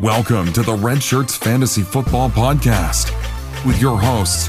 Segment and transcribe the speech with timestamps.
[0.00, 3.14] Welcome to the Redshirts Fantasy Football Podcast
[3.66, 4.48] with your hosts,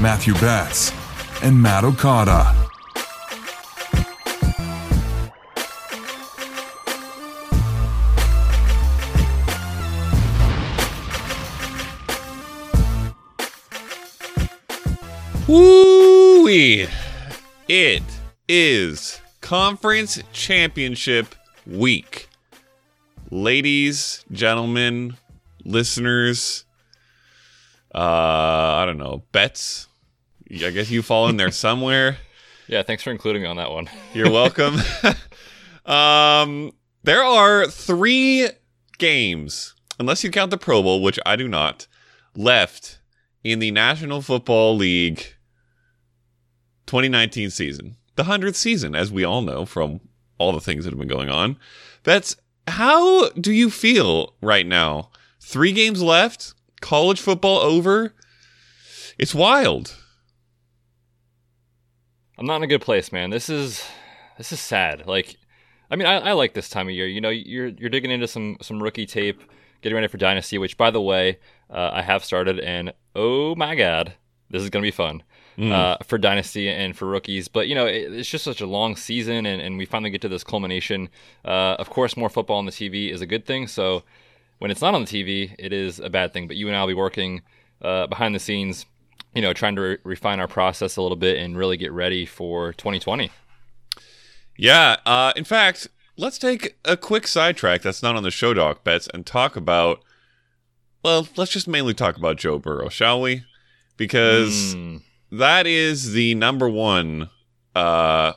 [0.00, 0.92] Matthew Betz
[1.42, 2.54] and Matt Okada.
[15.48, 16.46] Woo!
[16.46, 18.02] It
[18.48, 21.34] is conference championship
[21.66, 22.28] week.
[23.32, 25.16] Ladies, gentlemen,
[25.64, 26.66] listeners,
[27.94, 29.88] uh, I don't know, Betz.
[30.50, 32.18] I guess you fall in there somewhere.
[32.68, 33.88] Yeah, thanks for including me on that one.
[34.12, 34.76] You're welcome.
[35.86, 36.72] um,
[37.04, 38.50] there are three
[38.98, 41.86] games, unless you count the Pro Bowl, which I do not,
[42.36, 42.98] left
[43.42, 45.36] in the National Football League
[46.84, 50.00] 2019 season, the 100th season, as we all know from
[50.36, 51.56] all the things that have been going on.
[52.04, 52.36] That's
[52.68, 55.10] how do you feel right now?
[55.40, 58.14] Three games left, college football over.
[59.18, 59.96] It's wild.
[62.38, 63.30] I'm not in a good place, man.
[63.30, 63.84] This is
[64.38, 65.06] this is sad.
[65.06, 65.36] Like,
[65.90, 67.06] I mean, I, I like this time of year.
[67.06, 69.40] You know, you're you're digging into some some rookie tape,
[69.82, 71.38] getting ready for Dynasty, which, by the way,
[71.70, 74.14] uh, I have started, and oh my god,
[74.50, 75.22] this is gonna be fun.
[75.58, 77.46] Uh, for Dynasty and for rookies.
[77.48, 80.20] But, you know, it, it's just such a long season, and, and we finally get
[80.22, 81.08] to this culmination.
[81.44, 83.66] Uh, of course, more football on the TV is a good thing.
[83.66, 84.02] So
[84.58, 86.46] when it's not on the TV, it is a bad thing.
[86.46, 87.42] But you and I will be working
[87.82, 88.86] uh, behind the scenes,
[89.34, 92.24] you know, trying to re- refine our process a little bit and really get ready
[92.24, 93.30] for 2020.
[94.56, 94.96] Yeah.
[95.04, 99.08] Uh, in fact, let's take a quick sidetrack that's not on the show doc Betz
[99.12, 100.02] and talk about.
[101.04, 103.44] Well, let's just mainly talk about Joe Burrow, shall we?
[103.96, 105.02] Because Mm.
[105.32, 107.30] That is the number one.
[107.74, 108.34] Uh,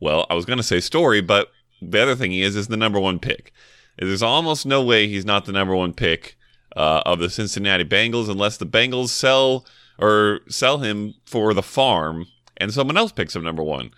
[0.00, 2.76] well, I was going to say story, but the other thing he is is the
[2.76, 3.52] number one pick.
[3.98, 6.36] There's almost no way he's not the number one pick
[6.76, 9.64] uh, of the Cincinnati Bengals unless the Bengals sell
[9.98, 12.26] or sell him for the farm
[12.56, 13.92] and someone else picks him number one,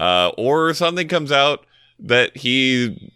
[0.00, 1.66] uh, or something comes out
[1.98, 3.12] that he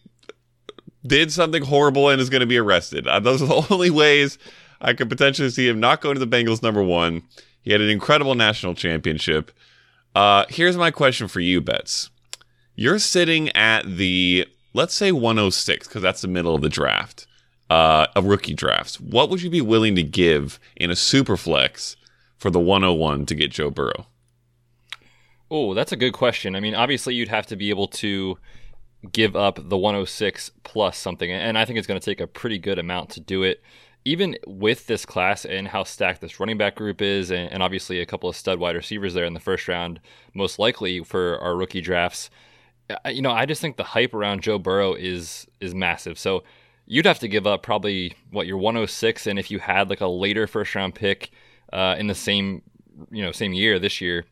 [1.06, 3.06] did something horrible and is going to be arrested.
[3.06, 4.38] Uh, those are the only ways
[4.80, 7.22] I could potentially see him not going to the Bengals number one.
[7.68, 9.52] He had an incredible national championship.
[10.14, 12.08] Uh, here's my question for you, Betz.
[12.74, 17.26] You're sitting at the, let's say 106, because that's the middle of the draft,
[17.68, 18.98] uh, of rookie drafts.
[18.98, 21.96] What would you be willing to give in a super flex
[22.38, 24.06] for the 101 to get Joe Burrow?
[25.50, 26.56] Oh, that's a good question.
[26.56, 28.38] I mean, obviously, you'd have to be able to
[29.12, 32.56] give up the 106 plus something, and I think it's going to take a pretty
[32.58, 33.62] good amount to do it.
[34.08, 38.00] Even with this class and how stacked this running back group is, and, and obviously
[38.00, 40.00] a couple of stud wide receivers there in the first round,
[40.32, 42.30] most likely for our rookie drafts.
[43.06, 46.18] You know, I just think the hype around Joe Burrow is is massive.
[46.18, 46.42] So
[46.86, 50.06] you'd have to give up probably what your 106, and if you had like a
[50.06, 51.30] later first round pick
[51.70, 52.62] uh, in the same
[53.10, 54.24] you know same year this year,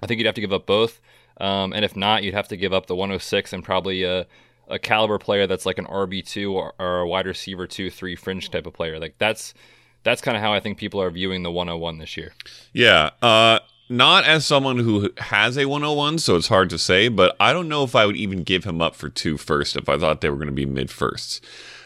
[0.00, 1.00] I think you'd have to give up both.
[1.38, 4.26] Um, and if not, you'd have to give up the 106 and probably a,
[4.68, 8.50] a caliber player that's like an RB2 or, or a wide receiver 2 3 fringe
[8.50, 8.98] type of player.
[8.98, 9.54] Like that's
[10.02, 12.32] that's kind of how I think people are viewing the 101 this year.
[12.72, 13.10] Yeah.
[13.20, 17.52] Uh, not as someone who has a 101, so it's hard to say, but I
[17.52, 20.20] don't know if I would even give him up for two first if I thought
[20.20, 21.40] they were going to be mid firsts.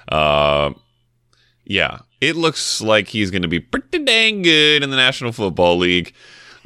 [0.08, 0.72] Uh,
[1.64, 2.00] yeah.
[2.20, 6.12] It looks like he's going to be pretty dang good in the National Football League.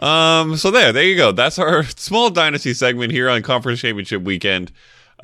[0.01, 1.31] Um, so there, there you go.
[1.31, 4.73] That's our small dynasty segment here on Conference Championship Weekend.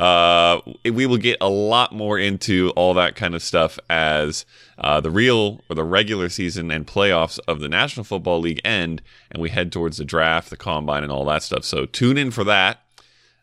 [0.01, 4.47] Uh, we will get a lot more into all that kind of stuff as
[4.79, 9.03] uh, the real or the regular season and playoffs of the National Football League end,
[9.31, 11.67] and we head towards the draft, the combine, and all that stuff.
[11.67, 12.81] So tune in for that.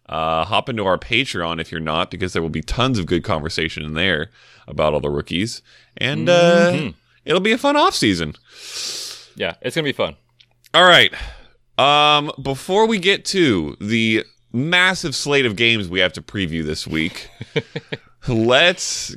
[0.09, 3.23] Uh, hop into our Patreon if you're not, because there will be tons of good
[3.23, 4.31] conversation in there
[4.67, 5.61] about all the rookies,
[5.95, 6.91] and uh,
[7.23, 8.33] it'll be a fun off season.
[9.35, 10.15] Yeah, it's going to be fun.
[10.73, 11.13] All right.
[11.77, 14.25] Um, before we get to the
[14.57, 17.29] massive slate of games we have to preview this week,
[18.27, 19.15] let's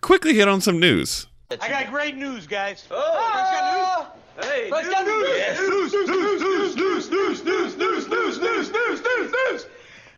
[0.00, 1.26] quickly hit on some news.
[1.60, 2.86] I got great news, guys.
[2.90, 4.06] Oh, got
[4.38, 4.48] news?
[4.48, 5.28] Hey, Bryce got news.
[5.28, 5.58] Yes.
[5.58, 9.66] News, news, news, news, news, news, news, news, news, news, news, news, news.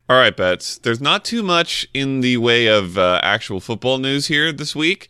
[0.09, 0.79] All right, Betz.
[0.79, 5.09] There's not too much in the way of uh, actual football news here this week,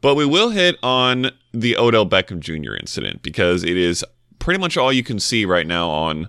[0.00, 2.74] but we will hit on the Odell Beckham Jr.
[2.74, 4.04] incident because it is
[4.38, 6.28] pretty much all you can see right now on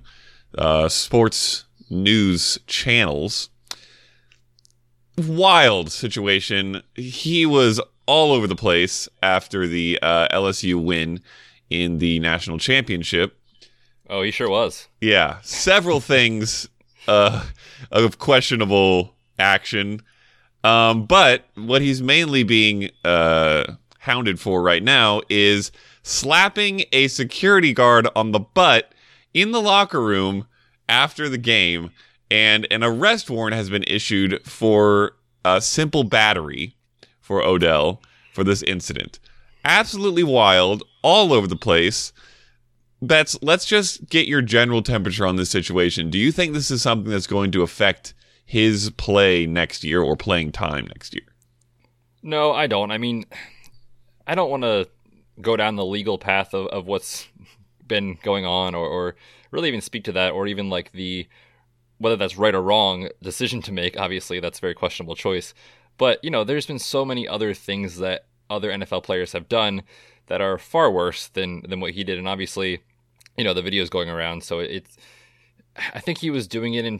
[0.58, 3.50] uh, sports news channels.
[5.18, 6.84] Wild situation.
[6.96, 11.22] He was all over the place after the uh, LSU win
[11.70, 13.38] in the national championship.
[14.10, 14.88] Oh, he sure was.
[15.02, 16.70] Yeah, several things
[17.08, 17.46] uh,
[17.92, 20.02] of questionable action.
[20.64, 25.72] Um, but what he's mainly being uh, hounded for right now is
[26.04, 28.94] slapping a security guard on the butt
[29.34, 30.48] in the locker room
[30.90, 31.92] after the game,
[32.30, 35.14] and an arrest warrant has been issued for
[35.46, 36.76] a simple battery
[37.22, 38.02] for Odell
[38.34, 39.20] for this incident.
[39.66, 42.14] Absolutely wild, all over the place.
[43.02, 46.10] Betz, let's just get your general temperature on this situation.
[46.10, 48.14] Do you think this is something that's going to affect
[48.46, 51.26] his play next year or playing time next year?
[52.24, 52.92] No, I don't.
[52.92, 53.26] I mean,
[54.26, 54.88] I don't want to
[55.42, 57.28] go down the legal path of, of what's
[57.88, 59.16] been going on or, or
[59.52, 61.28] really even speak to that or even like the
[62.00, 64.00] whether that's right or wrong decision to make.
[64.00, 65.54] Obviously, that's a very questionable choice.
[65.98, 69.82] But, you know, there's been so many other things that other NFL players have done
[70.28, 72.20] that are far worse than than what he did.
[72.20, 72.82] And obviously,
[73.36, 74.44] you know, the videos going around.
[74.44, 74.98] So it's,
[75.94, 77.00] I think he was doing it in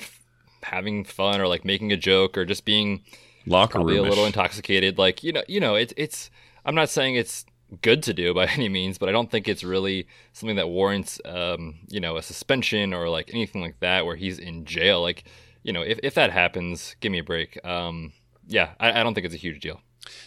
[0.64, 3.04] having fun or like making a joke or just being
[3.46, 4.98] locker room a little intoxicated.
[4.98, 6.30] Like you know, you know, it's it's.
[6.66, 7.46] I'm not saying it's
[7.82, 11.20] good to do by any means, but I don't think it's really something that warrants,
[11.26, 15.02] um, you know, a suspension or like anything like that where he's in jail.
[15.02, 15.24] Like,
[15.64, 17.64] you know, if if that happens, give me a break.
[17.66, 18.14] Um,
[18.48, 19.82] yeah, I, I don't think it's a huge deal.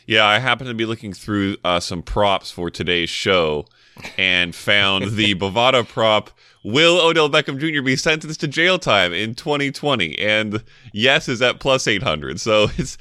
[0.06, 3.66] Yeah, I happened to be looking through uh, some props for today's show
[4.18, 6.30] and found the Bovada prop.
[6.62, 7.82] Will Odell Beckham Jr.
[7.82, 10.18] be sentenced to jail time in 2020?
[10.18, 12.40] And yes is at plus 800.
[12.40, 12.98] So it's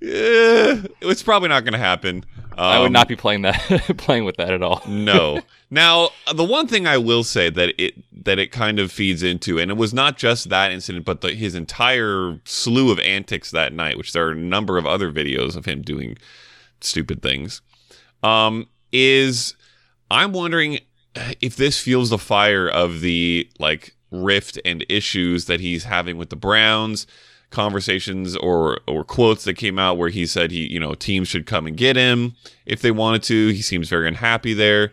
[0.00, 2.24] eh, it's probably not going to happen.
[2.58, 3.56] Um, I would not be playing that
[3.96, 4.82] playing with that at all.
[4.86, 5.40] no.
[5.72, 7.94] Now, the one thing I will say that it
[8.26, 11.30] that it kind of feeds into, and it was not just that incident, but the,
[11.30, 15.56] his entire slew of antics that night, which there are a number of other videos
[15.56, 16.18] of him doing
[16.82, 17.62] stupid things,
[18.22, 19.56] um, is
[20.10, 20.80] I'm wondering
[21.40, 26.28] if this fuels the fire of the like rift and issues that he's having with
[26.28, 27.06] the Browns
[27.52, 31.46] conversations or or quotes that came out where he said he you know teams should
[31.46, 32.34] come and get him
[32.66, 33.48] if they wanted to.
[33.48, 34.92] He seems very unhappy there.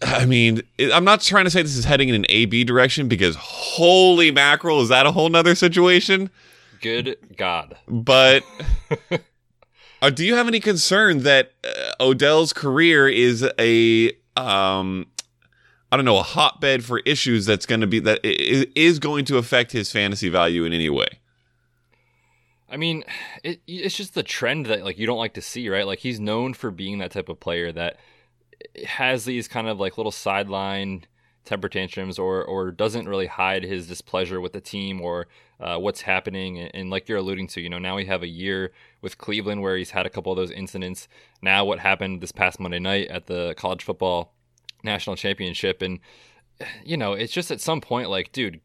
[0.00, 3.36] I mean i'm not trying to say this is heading in an ab direction because
[3.36, 6.30] holy mackerel is that a whole nother situation?
[6.80, 7.76] Good god.
[7.88, 8.44] But
[10.02, 15.06] uh, do you have any concern that uh, odell's career is a um
[15.92, 19.36] I don't know, a hotbed for issues that's going to be that is going to
[19.36, 21.06] affect his fantasy value in any way.
[22.70, 23.04] I mean,
[23.44, 25.86] it, it's just the trend that like you don't like to see, right?
[25.86, 27.98] Like he's known for being that type of player that
[28.86, 31.04] has these kind of like little sideline
[31.44, 35.26] temper tantrums or or doesn't really hide his displeasure with the team or
[35.60, 38.28] uh, what's happening and, and, like you're alluding to you know now we have a
[38.28, 41.08] year with cleveland where he's had a couple of those incidents
[41.42, 44.32] now what happened this past monday night at the college football
[44.82, 45.82] national championship.
[45.82, 46.00] And
[46.84, 48.60] you know it's just at some point like dude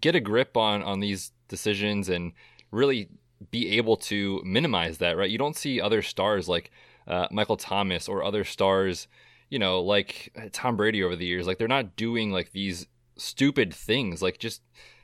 [0.00, 2.32] get a grip on on these decisions and
[2.70, 3.08] really
[3.50, 5.30] be able to minimize that right?
[5.30, 6.70] You don't see other stars like
[7.06, 9.08] uh, michael thomas or other stars
[9.50, 11.46] you know like tom brady over the years.
[11.46, 12.86] Like they're not doing like these
[13.16, 14.62] stupid things like just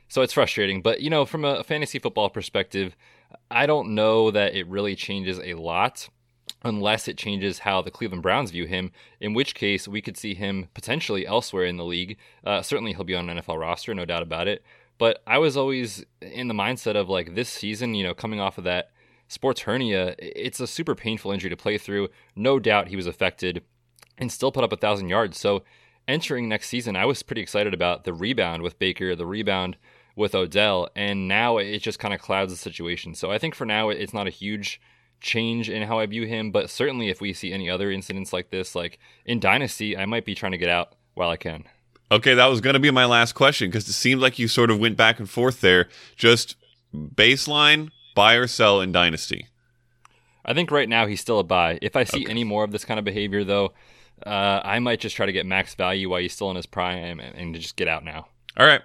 [0.09, 0.81] so it's frustrating.
[0.81, 2.95] But you know from a fantasy football perspective
[3.49, 6.09] i don't know that it really changes a lot
[6.63, 10.33] unless it changes how the Cleveland Browns view him, in which case we could see
[10.33, 12.17] him potentially elsewhere in the league.
[12.43, 14.63] Uh, certainly, he'll be on an NFL roster, no doubt about it.
[14.97, 18.57] But I was always in the mindset of like this season, you know, coming off
[18.57, 18.91] of that
[19.31, 22.09] sports hernia, it's a super painful injury to play through.
[22.35, 23.63] No doubt he was affected
[24.17, 25.39] and still put up a thousand yards.
[25.39, 25.63] So
[26.07, 29.77] entering next season, I was pretty excited about the rebound with Baker, the rebound
[30.17, 33.15] with Odell, and now it just kind of clouds the situation.
[33.15, 34.81] So I think for now it's not a huge
[35.21, 38.49] change in how I view him, but certainly if we see any other incidents like
[38.49, 41.63] this, like in Dynasty, I might be trying to get out while I can.
[42.11, 44.69] Okay, that was going to be my last question because it seemed like you sort
[44.69, 45.87] of went back and forth there.
[46.17, 46.57] Just
[46.93, 49.47] baseline, buy or sell in Dynasty.
[50.43, 51.79] I think right now he's still a buy.
[51.81, 52.31] If I see okay.
[52.31, 53.73] any more of this kind of behavior, though,
[54.25, 57.19] uh, I might just try to get max value while he's still in his prime
[57.19, 58.27] and, and just get out now.
[58.57, 58.81] All right.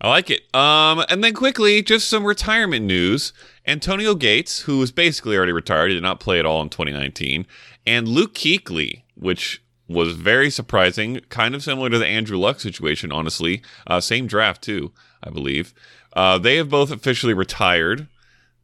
[0.00, 0.54] I like it.
[0.54, 3.32] Um, and then quickly, just some retirement news.
[3.70, 7.46] Antonio Gates, who was basically already retired, he did not play at all in 2019,
[7.86, 13.12] and Luke Kuechly, which was very surprising, kind of similar to the Andrew Luck situation,
[13.12, 13.62] honestly.
[13.86, 14.90] Uh, same draft too,
[15.22, 15.72] I believe.
[16.12, 18.08] Uh, they have both officially retired.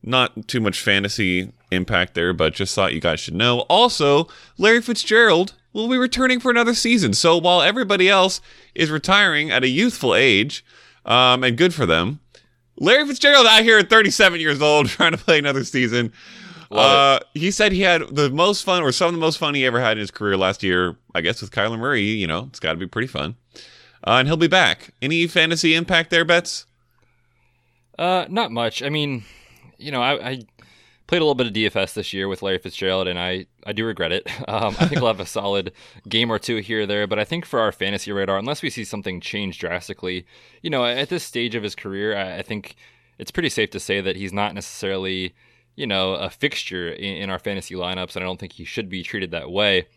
[0.02, 3.60] Not too much fantasy impact there, but just thought you guys should know.
[3.60, 7.12] Also, Larry Fitzgerald will be returning for another season.
[7.12, 8.40] So while everybody else
[8.74, 10.64] is retiring at a youthful age,
[11.06, 12.20] um, and good for them.
[12.78, 16.12] Larry Fitzgerald out here at 37 years old trying to play another season.
[16.70, 19.64] Uh, he said he had the most fun, or some of the most fun he
[19.64, 20.96] ever had in his career last year.
[21.14, 23.36] I guess with Kyler Murray, you know, it's got to be pretty fun.
[24.04, 24.90] Uh, and he'll be back.
[25.00, 26.66] Any fantasy impact there, Betz?
[27.98, 28.82] Uh, not much.
[28.82, 29.24] I mean,
[29.78, 30.42] you know, I, I
[31.06, 33.84] played a little bit of DFS this year with Larry Fitzgerald, and I, I do
[33.84, 34.28] regret it.
[34.48, 35.72] Um, I think we'll have a solid
[36.08, 38.70] game or two here or there, but I think for our fantasy radar, unless we
[38.70, 40.24] see something change drastically,
[40.62, 42.76] you know, at this stage of his career, I, I think
[43.18, 45.34] it's pretty safe to say that he's not necessarily,
[45.74, 48.88] you know, a fixture in, in our fantasy lineups, and I don't think he should
[48.88, 49.88] be treated that way.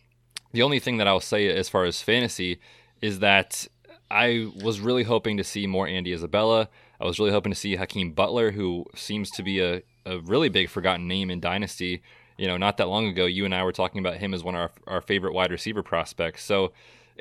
[0.52, 2.60] The only thing that I'll say as far as fantasy
[3.02, 3.68] is that
[4.10, 6.70] I was really hoping to see more Andy Isabella.
[7.00, 10.50] I was really hoping to see Hakeem Butler, who seems to be a, a really
[10.50, 12.02] big forgotten name in Dynasty.
[12.38, 14.56] You know, not that long ago, you and I were talking about him as one
[14.56, 16.44] of our, our favorite wide receiver prospects.
[16.44, 16.72] So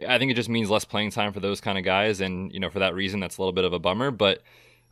[0.07, 2.21] I think it just means less playing time for those kind of guys.
[2.21, 4.11] And, you know, for that reason, that's a little bit of a bummer.
[4.11, 4.43] But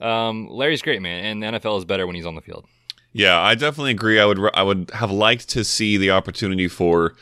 [0.01, 1.25] um, Larry's great, man.
[1.25, 2.67] And the NFL is better when he's on the field.
[3.13, 4.21] Yeah, I definitely agree.
[4.21, 7.15] I would I would have liked to see the opportunity for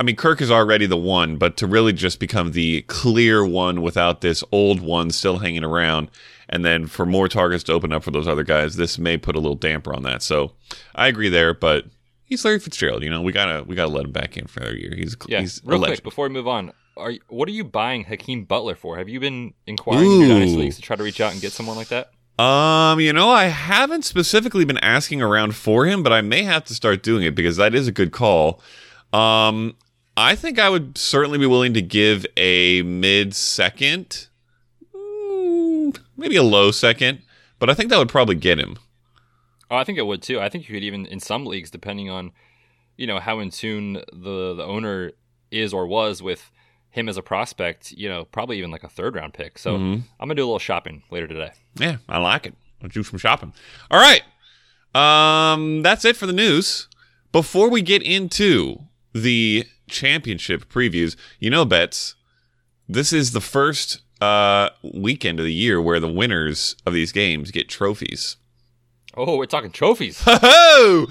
[0.00, 3.82] I mean, Kirk is already the one, but to really just become the clear one
[3.82, 6.10] without this old one still hanging around,
[6.50, 9.34] and then for more targets to open up for those other guys, this may put
[9.36, 10.22] a little damper on that.
[10.22, 10.52] So
[10.94, 11.86] I agree there, but
[12.24, 13.02] he's Larry Fitzgerald.
[13.02, 14.94] You know, we gotta we gotta let him back in for another year.
[14.94, 18.04] He's Yeah, he's real quick before we move on, are you- what are you buying
[18.04, 18.98] Hakeem Butler for?
[18.98, 21.52] Have you been inquiring in your dynasty leagues to try to reach out and get
[21.52, 22.10] someone like that?
[22.42, 26.64] Um, you know, I haven't specifically been asking around for him, but I may have
[26.64, 28.62] to start doing it because that is a good call.
[29.12, 29.76] Um,
[30.16, 34.28] I think I would certainly be willing to give a mid second,
[36.20, 37.22] maybe a low second,
[37.58, 38.78] but I think that would probably get him.
[39.70, 40.40] Oh, I think it would too.
[40.40, 42.32] I think you could even in some leagues, depending on
[42.96, 45.12] you know how in tune the the owner
[45.50, 46.50] is or was with
[46.90, 47.92] him as a prospect.
[47.92, 49.58] You know, probably even like a third round pick.
[49.58, 50.02] So Mhm.
[50.18, 51.52] I'm gonna do a little shopping later today.
[51.76, 52.54] Yeah, I like it.
[52.82, 53.52] I'll do some shopping.
[53.90, 54.22] All right.
[54.94, 56.88] Um, that's it for the news.
[57.32, 58.80] Before we get into
[59.12, 62.16] the championship previews, you know, Betz,
[62.88, 67.50] this is the first uh weekend of the year where the winners of these games
[67.50, 68.36] get trophies.
[69.16, 70.22] Oh, we're talking trophies.
[70.26, 71.06] Ho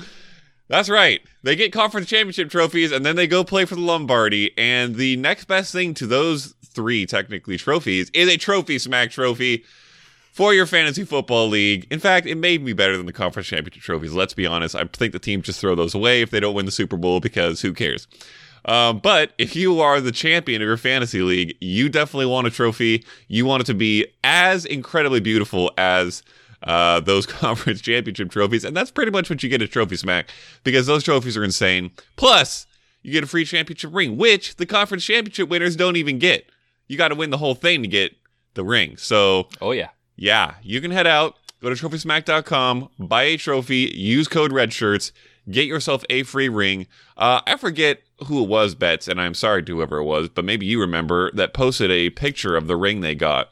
[0.68, 1.22] That's right.
[1.44, 4.58] They get conference championship trophies and then they go play for the Lombardi.
[4.58, 9.66] And the next best thing to those three, technically, trophies is a trophy smack trophy
[10.32, 11.88] for your fantasy football league.
[11.92, 14.14] In fact, it made me better than the conference championship trophies.
[14.14, 14.76] Let's be honest.
[14.76, 17.20] I think the teams just throw those away if they don't win the Super Bowl
[17.20, 18.08] because who cares?
[18.66, 22.52] Um, but if you are the champion of your fantasy league, you definitely want a
[22.52, 23.06] trophy.
[23.28, 26.24] You want it to be as incredibly beautiful as
[26.64, 28.64] uh, those conference championship trophies.
[28.66, 30.30] And that's pretty much what you get at Trophy Smack
[30.64, 31.92] because those trophies are insane.
[32.18, 32.66] Plus,
[33.02, 36.46] you get a free championship ring, which the conference championship winners don't even get.
[36.88, 38.14] You got to win the whole thing to get
[38.56, 38.98] the ring.
[38.98, 39.90] So, Oh yeah.
[40.18, 45.12] yeah, you can head out, go to trophysmack.com, buy a trophy, use code REDSHIRTS,
[45.50, 46.88] get yourself a free ring.
[47.16, 50.46] Uh, I forget who it was, Betz, and I'm sorry to whoever it was, but
[50.46, 53.50] maybe you remember that posted a picture of the ring they got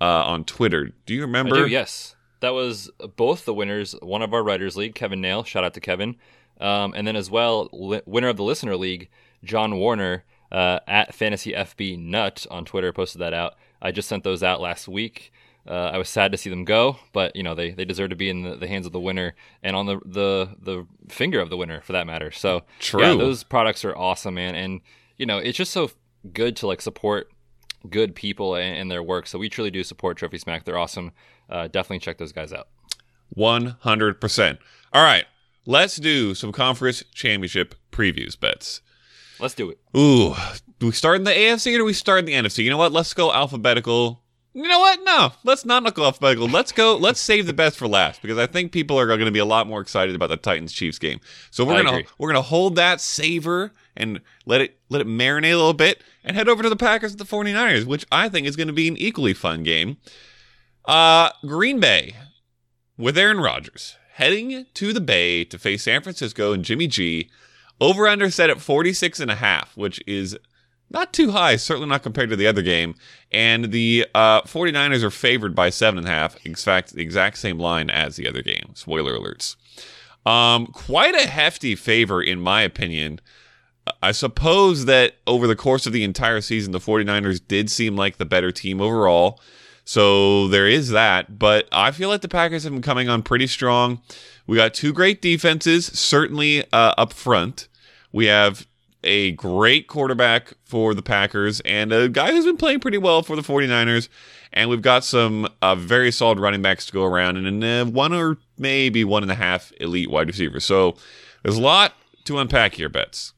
[0.00, 0.92] uh, on Twitter.
[1.06, 1.64] Do you remember?
[1.64, 2.16] Do, yes.
[2.40, 5.80] That was both the winners, one of our Writers League, Kevin Nail, shout out to
[5.80, 6.16] Kevin.
[6.60, 9.08] Um, and then as well, li- winner of the Listener League,
[9.44, 13.54] John Warner, uh, at Fantasy FB Nut on Twitter, posted that out.
[13.80, 15.32] I just sent those out last week.
[15.66, 18.16] Uh, I was sad to see them go, but you know they, they deserve to
[18.16, 21.50] be in the, the hands of the winner and on the, the the finger of
[21.50, 22.32] the winner for that matter.
[22.32, 23.02] So True.
[23.02, 24.54] yeah, those products are awesome, man.
[24.54, 24.80] And
[25.18, 25.90] you know it's just so
[26.32, 27.30] good to like support
[27.88, 29.26] good people and, and their work.
[29.26, 30.64] So we truly do support Trophy Smack.
[30.64, 31.12] They're awesome.
[31.48, 32.68] Uh, definitely check those guys out.
[33.36, 34.58] 100%.
[34.92, 35.24] All right,
[35.64, 38.82] let's do some conference championship previews, Betz.
[39.38, 39.78] Let's do it.
[39.96, 40.34] Ooh,
[40.78, 42.62] do we start in the AFC or do we start in the NFC?
[42.62, 42.92] You know what?
[42.92, 44.21] Let's go alphabetical.
[44.54, 45.00] You know what?
[45.02, 46.46] No, let's not knuckle off alphabetical.
[46.46, 46.96] Let's go.
[46.96, 49.46] Let's save the best for last because I think people are going to be a
[49.46, 51.20] lot more excited about the Titans Chiefs game.
[51.50, 52.06] So we're I gonna agree.
[52.18, 56.36] we're gonna hold that savor and let it let it marinate a little bit and
[56.36, 58.88] head over to the Packers and the 49ers, which I think is going to be
[58.88, 59.96] an equally fun game.
[60.84, 62.14] Uh, Green Bay
[62.98, 67.30] with Aaron Rodgers heading to the Bay to face San Francisco and Jimmy G.
[67.80, 70.38] Over under set at 46 and a half, which is
[70.92, 72.94] not too high, certainly not compared to the other game.
[73.30, 76.36] And the uh, 49ers are favored by seven and a half.
[76.44, 78.72] In fact, the exact same line as the other game.
[78.74, 79.56] Spoiler alerts.
[80.24, 83.20] Um, quite a hefty favor, in my opinion.
[84.02, 88.18] I suppose that over the course of the entire season, the 49ers did seem like
[88.18, 89.40] the better team overall.
[89.84, 91.38] So there is that.
[91.38, 94.00] But I feel like the Packers have been coming on pretty strong.
[94.46, 97.66] We got two great defenses, certainly uh, up front.
[98.12, 98.66] We have
[99.04, 103.36] a great quarterback for the Packers and a guy who's been playing pretty well for
[103.36, 104.08] the 49ers.
[104.52, 108.12] And we've got some uh, very solid running backs to go around and uh, one
[108.12, 110.64] or maybe one and a half elite wide receivers.
[110.64, 110.96] So
[111.42, 111.94] there's a lot
[112.24, 113.32] to unpack here, Betz.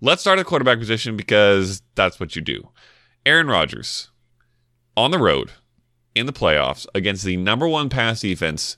[0.00, 2.68] Let's start at quarterback position because that's what you do.
[3.24, 4.10] Aaron Rodgers
[4.96, 5.52] on the road
[6.14, 8.76] in the playoffs against the number one pass defense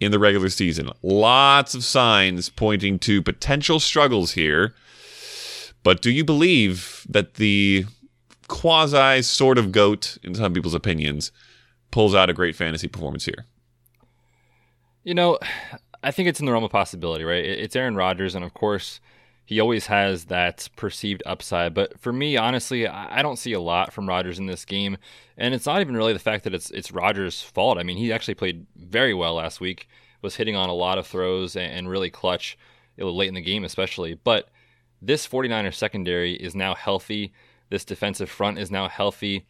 [0.00, 0.90] in the regular season.
[1.02, 4.74] Lots of signs pointing to potential struggles here.
[5.84, 7.84] But do you believe that the
[8.48, 11.30] quasi sort of goat, in some people's opinions,
[11.92, 13.44] pulls out a great fantasy performance here?
[15.04, 15.38] You know,
[16.02, 17.44] I think it's in the realm of possibility, right?
[17.44, 18.98] It's Aaron Rodgers, and of course,
[19.44, 21.74] he always has that perceived upside.
[21.74, 24.96] But for me, honestly, I don't see a lot from Rodgers in this game,
[25.36, 27.76] and it's not even really the fact that it's it's Rodgers' fault.
[27.76, 29.86] I mean, he actually played very well last week,
[30.22, 32.56] was hitting on a lot of throws and really clutch
[32.96, 34.14] late in the game, especially.
[34.14, 34.48] But
[35.00, 37.32] this 49er secondary is now healthy.
[37.70, 39.46] This defensive front is now healthy.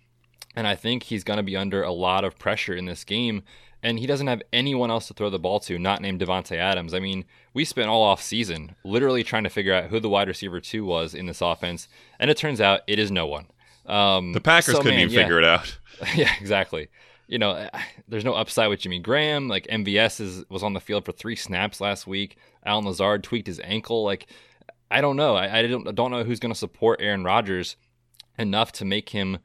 [0.57, 3.43] And I think he's going to be under a lot of pressure in this game.
[3.83, 6.95] And he doesn't have anyone else to throw the ball to, not named Davante Adams.
[6.95, 10.29] I mean, we spent all off season literally trying to figure out who the wide
[10.29, 11.87] receiver two was in this offense,
[12.19, 13.47] and it turns out it is no one.
[13.85, 15.23] Um, the Packers so, couldn't man, even yeah.
[15.23, 15.79] figure it out.
[16.17, 16.89] yeah, exactly.
[17.27, 17.69] You know,
[18.09, 19.49] there's no upside with Jimmy Graham.
[19.49, 22.39] Like MVS is was on the field for three snaps last week.
[22.65, 24.03] Allen Lazard tweaked his ankle.
[24.05, 24.29] Like,
[24.95, 25.35] I don't know.
[25.37, 27.77] I, I don't don't know who's going to support Aaron Rodgers
[28.39, 29.39] enough to make him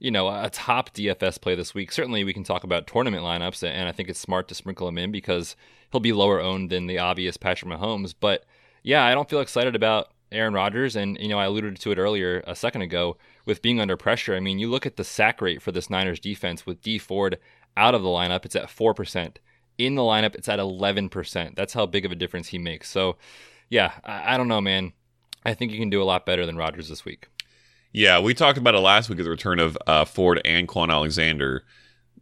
[0.00, 1.92] you know, a top DFS play this week.
[1.92, 4.96] Certainly, we can talk about tournament lineups, and I think it's smart to sprinkle him
[4.96, 5.56] in because
[5.92, 8.14] he'll be lower owned than the obvious Patrick Mahomes.
[8.18, 8.46] But
[8.82, 11.98] yeah, I don't feel excited about Aaron Rodgers, and you know, I alluded to it
[11.98, 14.34] earlier a second ago with being under pressure.
[14.34, 17.38] I mean, you look at the sack rate for this Niners defense with Dee Ford
[17.76, 19.38] out of the lineup, it's at four percent.
[19.76, 21.56] In the lineup, it's at eleven percent.
[21.56, 22.88] That's how big of a difference he makes.
[22.88, 23.16] So,
[23.70, 24.92] yeah, I, I don't know, man.
[25.44, 27.28] I think you can do a lot better than Rodgers this week.
[27.92, 31.64] Yeah, we talked about it last week the return of uh, Ford and Kwon Alexander.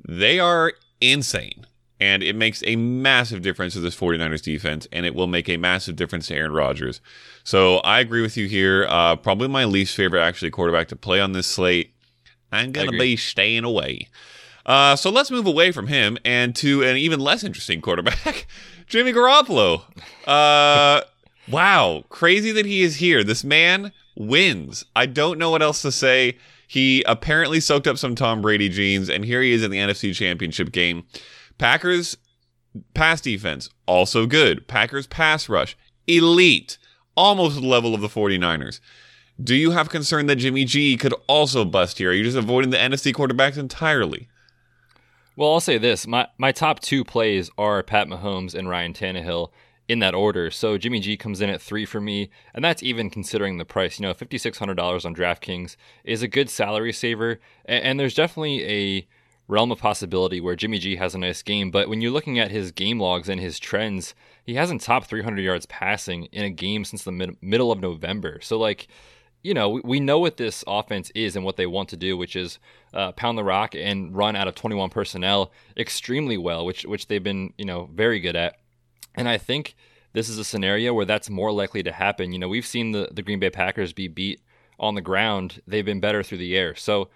[0.07, 1.67] They are insane.
[2.01, 5.57] And it makes a massive difference to this 49ers defense, and it will make a
[5.57, 7.01] massive difference to Aaron Rodgers.
[7.43, 8.87] So I agree with you here.
[8.89, 11.93] Uh, probably my least favorite, actually, quarterback to play on this slate.
[12.53, 14.09] I'm going to be staying away.
[14.65, 18.47] Uh, so let's move away from him and to an even less interesting quarterback,
[18.87, 19.83] Jimmy Garoppolo.
[21.51, 23.25] Wow, crazy that he is here.
[23.25, 24.85] This man wins.
[24.95, 26.37] I don't know what else to say.
[26.67, 30.15] He apparently soaked up some Tom Brady genes, and here he is in the NFC
[30.15, 31.05] Championship game.
[31.57, 32.19] Packers
[32.93, 34.69] pass defense, also good.
[34.69, 36.77] Packers pass rush, elite,
[37.17, 38.81] almost the level of the 49ers.
[39.43, 42.11] Do you have concern that Jimmy G could also bust here?
[42.11, 44.29] Are you just avoiding the NFC quarterbacks entirely?
[45.37, 46.07] Well, I'll say this.
[46.07, 49.51] My my top two plays are Pat Mahomes and Ryan Tannehill
[49.89, 50.51] in that order.
[50.51, 53.99] So Jimmy G comes in at three for me, and that's even considering the price.
[53.99, 58.01] You know, fifty six hundred dollars on DraftKings is a good salary saver, and, and,
[58.01, 59.09] there's definitely a
[59.49, 61.71] realm of possibility where Jimmy G has a nice game.
[61.71, 65.41] But when you're looking at his game logs and his trends, he hasn't topped 300
[65.41, 68.41] yards passing in a game since the mid- middle of November.
[68.43, 68.87] So like.
[69.45, 72.17] You know, we, we know what this offense is and what they want to do,
[72.17, 72.59] which is
[72.93, 77.23] uh, pound the rock and run out of 21 personnel extremely well, which which they've
[77.23, 78.57] been, you know, very good at.
[79.19, 79.75] And I think
[80.13, 82.33] this is a scenario where that's more likely to happen.
[82.33, 84.41] You know, we've seen the, the Green Bay Packers be beat
[84.81, 86.75] on the ground, they've been better through the air.
[86.75, 87.09] So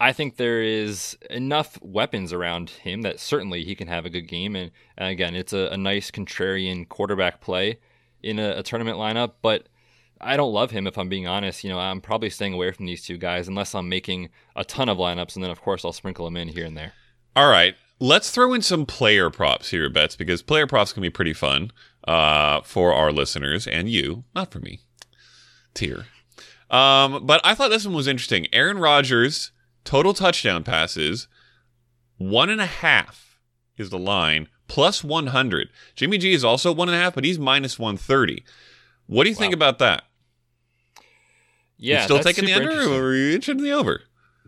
[0.00, 4.28] I think there is enough weapons around him that certainly he can have a good
[4.28, 4.56] game.
[4.56, 7.78] And, and again, it's a, a, nice contrarian quarterback play
[8.22, 9.68] in a, a tournament lineup, but
[10.20, 11.62] I don't love him if I'm being honest.
[11.62, 14.88] You know, I'm probably staying away from these two guys unless I'm making a ton
[14.88, 16.92] of lineups, and then of course I'll sprinkle them in here and there.
[17.36, 17.76] All right.
[18.00, 21.70] Let's throw in some player props here, Betz, because player props can be pretty fun
[22.06, 24.80] uh, for our listeners and you, not for me.
[25.74, 26.06] Tier.
[26.70, 28.46] Um, but I thought this one was interesting.
[28.52, 29.52] Aaron Rodgers,
[29.84, 31.28] total touchdown passes,
[32.18, 33.38] one and a half
[33.76, 35.68] is the line, plus 100.
[35.94, 38.44] Jimmy G is also one and a half, but he's minus 130.
[39.06, 39.40] What do you wow.
[39.40, 40.04] think about that?
[41.76, 44.02] Yeah, you still taking the under, or are you interested in the over?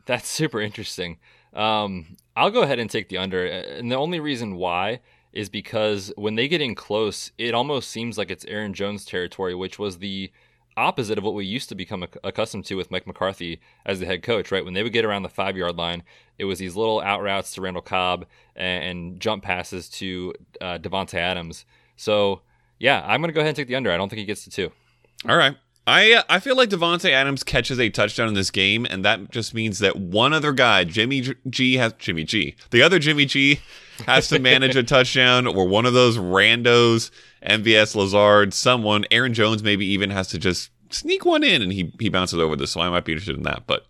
[0.06, 1.18] That's super interesting.
[1.56, 3.44] Um, I'll go ahead and take the under.
[3.46, 5.00] And the only reason why
[5.32, 9.54] is because when they get in close, it almost seems like it's Aaron Jones territory,
[9.54, 10.30] which was the
[10.76, 14.22] opposite of what we used to become accustomed to with Mike McCarthy as the head
[14.22, 14.64] coach, right?
[14.64, 16.02] When they would get around the five yard line,
[16.38, 21.14] it was these little out routes to Randall Cobb and, jump passes to uh, Davante
[21.14, 21.64] Adams.
[21.96, 22.42] So,
[22.78, 23.90] yeah, I'm going to go ahead and take the under.
[23.90, 24.70] I don't think he gets to two.
[25.26, 25.56] All right.
[25.86, 29.30] I uh, I feel like Davante Adams catches a touchdown in this game, and that
[29.30, 32.56] just means that one other guy, Jimmy G, has Jimmy G.
[32.70, 33.60] The other Jimmy G
[34.06, 37.10] has to manage a touchdown, or one of those randos,
[37.44, 41.92] MVS Lazard, someone, Aaron Jones, maybe even has to just sneak one in, and he
[42.00, 42.72] he bounces over this.
[42.72, 43.64] So I might be interested in that.
[43.68, 43.82] But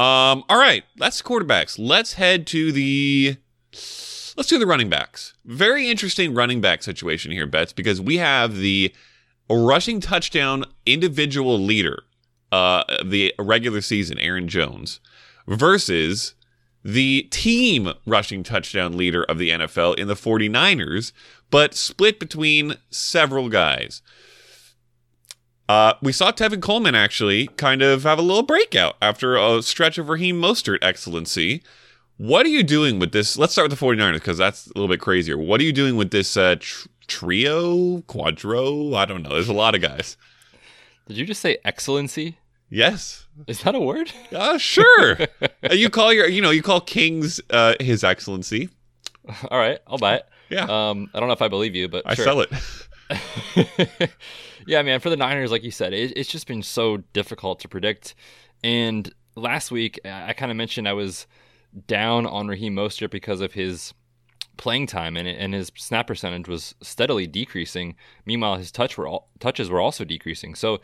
[0.00, 1.76] um, all right, that's quarterbacks.
[1.76, 3.36] Let's head to the
[4.36, 5.34] let's do the running backs.
[5.44, 8.94] Very interesting running back situation here, Betz, because we have the
[9.48, 12.02] rushing touchdown individual leader
[12.52, 15.00] uh, the regular season, Aaron Jones,
[15.46, 16.34] versus
[16.82, 21.12] the team rushing touchdown leader of the NFL in the 49ers,
[21.50, 24.02] but split between several guys.
[25.68, 29.98] Uh, we saw Tevin Coleman actually kind of have a little breakout after a stretch
[29.98, 31.62] of Raheem Mostert excellency.
[32.18, 33.36] What are you doing with this?
[33.36, 35.36] Let's start with the 49ers because that's a little bit crazier.
[35.36, 38.96] What are you doing with this uh, tr- trio, quadro?
[38.96, 39.30] I don't know.
[39.30, 40.16] There's a lot of guys.
[41.06, 42.38] Did you just say excellency?
[42.68, 43.26] Yes.
[43.46, 44.12] Is that a word?
[44.32, 45.18] Uh, sure.
[45.68, 48.68] Uh, you call your, you know, you call Kings uh, His Excellency.
[49.50, 50.26] All right, I'll buy it.
[50.48, 50.62] Yeah.
[50.62, 52.24] Um, I don't know if I believe you, but I sure.
[52.24, 54.10] sell it.
[54.66, 55.00] yeah, man.
[55.00, 58.14] For the Niners, like you said, it, it's just been so difficult to predict.
[58.62, 61.26] And last week, I kind of mentioned I was
[61.88, 63.92] down on Raheem Mostert because of his
[64.56, 67.96] playing time and and his snap percentage was steadily decreasing.
[68.24, 70.54] Meanwhile, his touch were all, touches were also decreasing.
[70.54, 70.80] So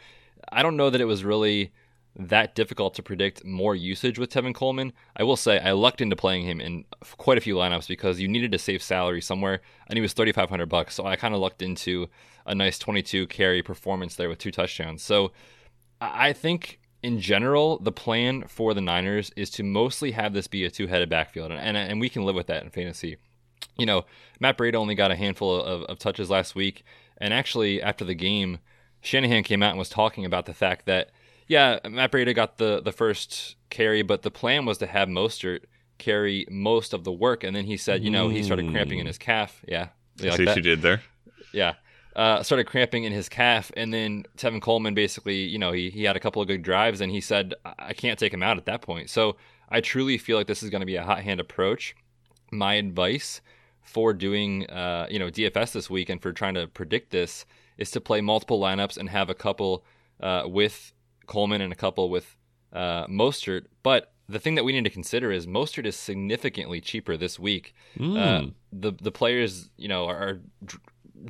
[0.51, 1.73] I don't know that it was really
[2.15, 4.93] that difficult to predict more usage with Tevin Coleman.
[5.17, 6.85] I will say I lucked into playing him in
[7.17, 10.33] quite a few lineups because you needed to save salary somewhere, and he was thirty
[10.33, 10.95] five hundred bucks.
[10.95, 12.09] So I kind of lucked into
[12.45, 15.03] a nice twenty two carry performance there with two touchdowns.
[15.03, 15.33] So
[16.01, 20.65] I think in general, the plan for the Niners is to mostly have this be
[20.65, 23.17] a two headed backfield, and, and and we can live with that in fantasy.
[23.77, 24.05] You know,
[24.41, 26.85] Matt Breida only got a handful of, of touches last week,
[27.19, 28.59] and actually after the game,
[29.01, 31.11] Shanahan came out and was talking about the fact that
[31.49, 35.61] yeah, Matt Breida got the the first carry, but the plan was to have Mostert
[35.99, 39.07] carry most of the work, and then he said, you know, he started cramping in
[39.07, 39.63] his calf.
[39.69, 41.03] Yeah, you like See what you did there.
[41.53, 41.75] Yeah.
[42.15, 46.05] Uh, started cramping in his calf, and then Tevin Coleman basically, you know, he, he
[46.05, 48.59] had a couple of good drives, and he said, I I can't take him out
[48.59, 49.09] at that point.
[49.09, 49.37] So
[49.69, 51.97] I truly feel like this is going to be a hot hand approach.
[52.51, 53.41] My advice
[53.83, 57.45] for doing, uh, you know, DFS this week and for trying to predict this
[57.79, 59.85] is to play multiple lineups and have a couple
[60.21, 60.93] uh, with
[61.27, 62.37] Coleman and a couple with
[62.73, 63.65] uh, Mostert.
[63.83, 67.75] But the thing that we need to consider is Mostert is significantly cheaper this week.
[68.01, 70.41] Uh, the the players, you know, are, are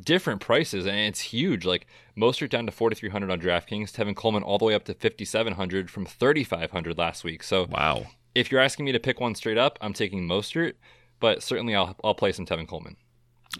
[0.05, 1.65] different prices and it's huge.
[1.65, 1.87] Like
[2.17, 6.07] Mostert down to 4300 on DraftKings, Tevin Coleman all the way up to 5700 from
[6.07, 7.43] 3500 last week.
[7.43, 8.07] So Wow.
[8.35, 10.75] if you're asking me to pick one straight up, I'm taking Mostert,
[11.23, 12.97] but certainly I'll I'll play some Tevin Coleman.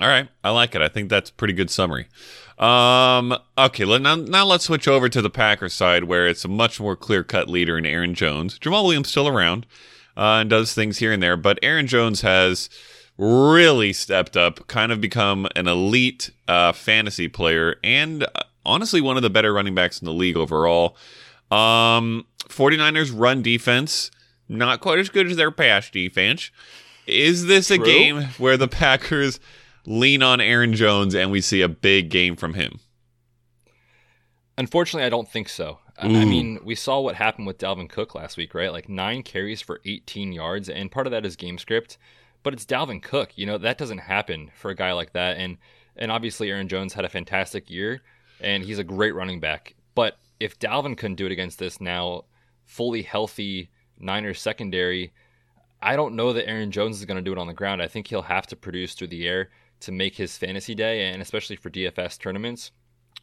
[0.01, 0.83] All right, I like it.
[0.83, 2.09] I think that's pretty good summary.
[2.59, 6.81] Um, okay, now, now let's switch over to the Packers side, where it's a much
[6.81, 8.59] more clear-cut leader in Aaron Jones.
[8.59, 9.67] Jamaal Williams still around
[10.17, 12.71] uh, and does things here and there, but Aaron Jones has
[13.19, 19.17] really stepped up, kind of become an elite uh, fantasy player, and uh, honestly one
[19.19, 20.97] of the better running backs in the league overall.
[21.51, 24.11] Um, 49ers run defense
[24.53, 26.51] not quite as good as their pass defense.
[27.07, 29.41] Is this a game where the Packers
[29.87, 32.79] lean on Aaron Jones and we see a big game from him?
[34.59, 35.79] Unfortunately, I don't think so.
[35.99, 38.73] I- I mean, we saw what happened with Dalvin Cook last week, right?
[38.73, 41.99] Like nine carries for 18 yards, and part of that is game script,
[42.43, 43.33] but it's Dalvin Cook.
[43.37, 45.59] You know that doesn't happen for a guy like that, and
[45.97, 48.03] and obviously Aaron Jones had a fantastic year,
[48.41, 49.75] and he's a great running back.
[49.95, 52.25] But if Dalvin couldn't do it against this now
[52.65, 55.13] fully healthy Niners secondary,
[55.83, 57.83] I don't know that Aaron Jones is going to do it on the ground.
[57.83, 61.21] I think he'll have to produce through the air to make his fantasy day, and
[61.21, 62.71] especially for DFS tournaments.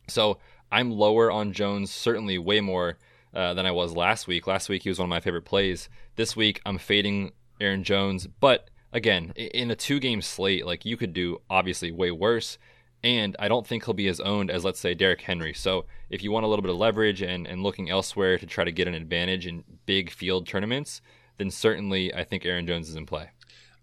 [0.08, 0.40] So
[0.72, 2.98] I'm lower on Jones, certainly way more
[3.34, 4.46] uh, than I was last week.
[4.46, 5.90] Last week he was one of my favorite plays.
[6.16, 11.14] This week I'm fading Aaron Jones, but again, in a two-game slate, like you could
[11.14, 12.58] do obviously way worse.
[13.02, 15.54] And I don't think he'll be as owned as, let's say, Derrick Henry.
[15.54, 18.66] So if you want a little bit of leverage and, and looking elsewhere to try
[18.66, 21.02] to get an advantage in big field tournaments,
[21.40, 23.32] then certainly I think Aaron Jones is in play.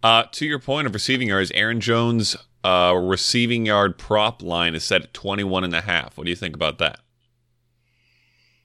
[0.03, 4.85] Uh, to your point of receiving yards, Aaron Jones' uh, receiving yard prop line is
[4.85, 6.17] set at 21 and a half.
[6.17, 7.01] What do you think about that?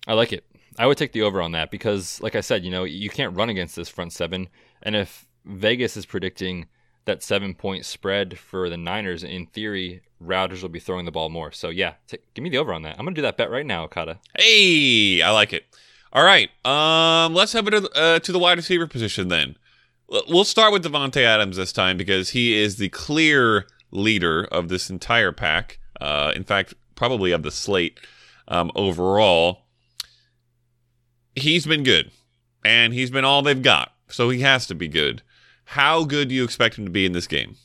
[0.08, 0.46] I like it.
[0.78, 3.36] I would take the over on that because, like I said, you know, you can't
[3.36, 4.50] run against this front seven.
[4.82, 6.68] And if Vegas is predicting
[7.06, 11.30] that seven point spread for the Niners, in theory, Rodgers will be throwing the ball
[11.30, 11.52] more.
[11.52, 12.98] So, yeah, t- give me the over on that.
[12.98, 14.20] I'm going to do that bet right now, Okada.
[14.38, 15.66] Hey, I like it.
[16.14, 19.56] All right, um, let's have it to, uh, to the wide receiver position then.
[20.10, 24.90] We'll start with Davante Adams this time because he is the clear leader of this
[24.90, 25.80] entire pack.
[26.02, 27.98] Uh, in fact, probably of the slate
[28.50, 29.62] um, overall.
[31.34, 32.12] He's been good,
[32.66, 35.22] and he's been all they've got, so he has to be good.
[35.64, 37.56] How good do you expect him to be in this game?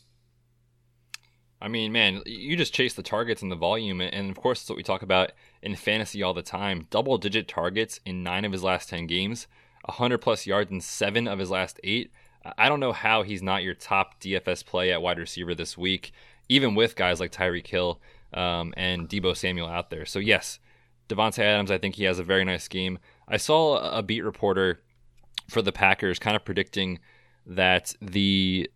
[1.61, 4.00] I mean, man, you just chase the targets and the volume.
[4.00, 5.32] And of course, it's what we talk about
[5.66, 6.87] in fantasy all the time.
[6.90, 9.48] Double digit targets in nine of his last 10 games,
[9.85, 12.12] 100 plus yards in seven of his last eight.
[12.57, 16.12] I don't know how he's not your top DFS play at wide receiver this week,
[16.48, 18.00] even with guys like Tyreek Hill
[18.33, 20.07] um, and Deebo Samuel out there.
[20.07, 20.61] So, yes,
[21.09, 23.00] Davante Adams, I think he has a very nice game.
[23.26, 24.81] I saw a beat reporter
[25.50, 27.00] for the Packers kind of predicting
[27.44, 28.70] that the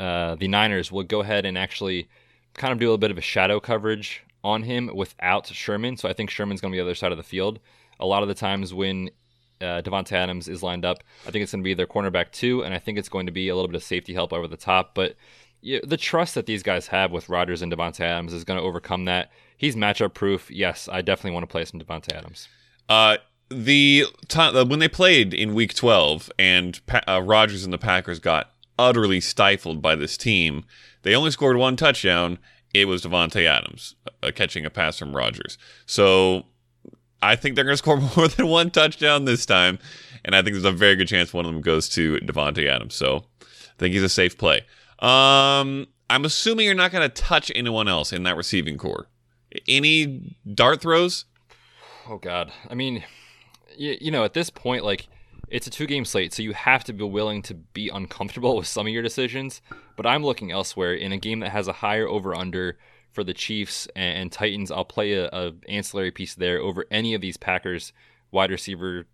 [0.00, 2.08] uh, the Niners will go ahead and actually
[2.54, 5.96] kind of do a little bit of a shadow coverage on him without Sherman.
[5.96, 7.58] So I think Sherman's going to be the other side of the field.
[7.98, 9.10] A lot of the times when
[9.60, 12.62] uh, Davante Adams is lined up, I think it's going to be their cornerback too,
[12.62, 14.56] and I think it's going to be a little bit of safety help over the
[14.56, 14.94] top.
[14.94, 15.16] But
[15.62, 18.64] you the trust that these guys have with Rodgers and Davante Adams is going to
[18.64, 19.30] overcome that.
[19.56, 20.50] He's matchup proof.
[20.50, 22.48] Yes, I definitely want to play some Davante Adams.
[22.88, 23.16] Uh,
[23.48, 28.18] the time when they played in Week 12 and pa- uh, Rodgers and the Packers
[28.18, 30.64] got utterly stifled by this team,
[31.02, 32.38] they only scored one touchdown.
[32.80, 35.56] It was Davante Adams uh, catching a pass from Rodgers.
[35.86, 36.44] So
[37.22, 39.78] I think they're going to score more than one touchdown this time,
[40.24, 42.94] and I think there's a very good chance one of them goes to Davante Adams.
[42.94, 44.62] So I think he's a safe play.
[44.98, 49.08] Um, I'm assuming you're not going to touch anyone else in that receiving core.
[49.66, 51.24] Any dart throws?
[52.08, 53.04] Oh God, I mean,
[53.76, 55.08] you, you know, at this point, like
[55.48, 58.66] it's a two game slate, so you have to be willing to be uncomfortable with
[58.66, 59.62] some of your decisions.
[59.96, 62.78] But I'm looking elsewhere in a game that has a higher over under
[63.12, 64.70] for the Chiefs and, Titans.
[64.70, 67.92] I'll play a, a, ancillary piece there over any of these Packers
[68.30, 69.06] wide receiver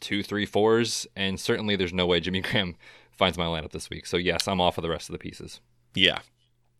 [0.00, 2.76] two, three, fours, and certainly there's no way Jimmy Graham
[3.10, 4.06] finds my lineup this week.
[4.06, 5.60] So yes, I'm off of the rest of the pieces.
[5.94, 6.20] Yeah,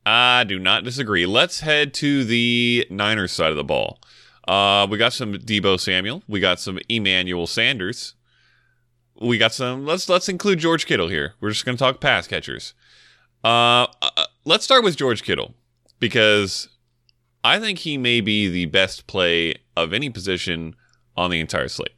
[0.04, 1.26] I do not disagree.
[1.26, 3.98] Let's head to the Niners side of the ball.
[4.46, 6.22] Uh, we got some Deebo Samuel.
[6.26, 8.14] We got some Emmanuel Sanders.
[9.20, 9.85] We got some.
[9.85, 11.35] Let's let's include George Kittle here.
[11.40, 12.74] We're just going to talk pass catchers.
[13.42, 15.54] Uh, uh, let's start with George Kittle
[15.98, 16.68] because
[17.42, 20.74] I think he may be the best play of any position
[21.16, 21.94] on the entire slate.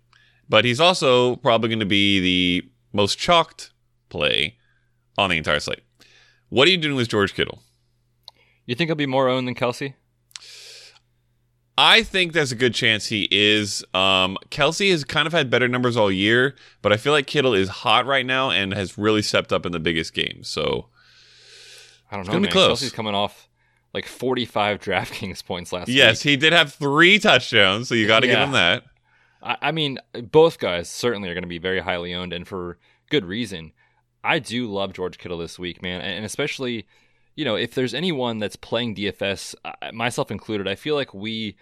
[0.48, 3.72] But he's also probably going to be the most chalked
[4.09, 4.56] play
[5.16, 5.83] on the entire slate.
[6.48, 7.62] What are you doing with George Kittle?
[8.66, 9.94] You think he'll be more owned than Kelce?
[11.82, 13.82] I think there's a good chance he is.
[13.94, 17.54] Um, Kelce has kind of had better numbers all year, but I feel like Kittle
[17.54, 20.40] is hot right now and has really stepped up in the biggest game.
[20.42, 20.88] So
[22.10, 22.38] I don't know.
[22.38, 22.50] Man.
[22.50, 22.82] close.
[22.82, 23.48] Kelce's coming off
[23.94, 25.96] like 45 DraftKings points last week.
[25.96, 26.32] yes, week.
[26.32, 28.34] he did have three touchdowns, so you got to yeah.
[28.34, 28.84] give him that.
[29.42, 29.98] I, I mean,
[30.30, 32.76] both guys certainly are going to be very highly owned, and for
[33.08, 33.72] good reason.
[34.22, 36.86] I do love George Kittle this week, man, and especially
[37.34, 39.54] you know, if there's anyone that's playing DFS,
[39.92, 41.56] myself included, I feel like we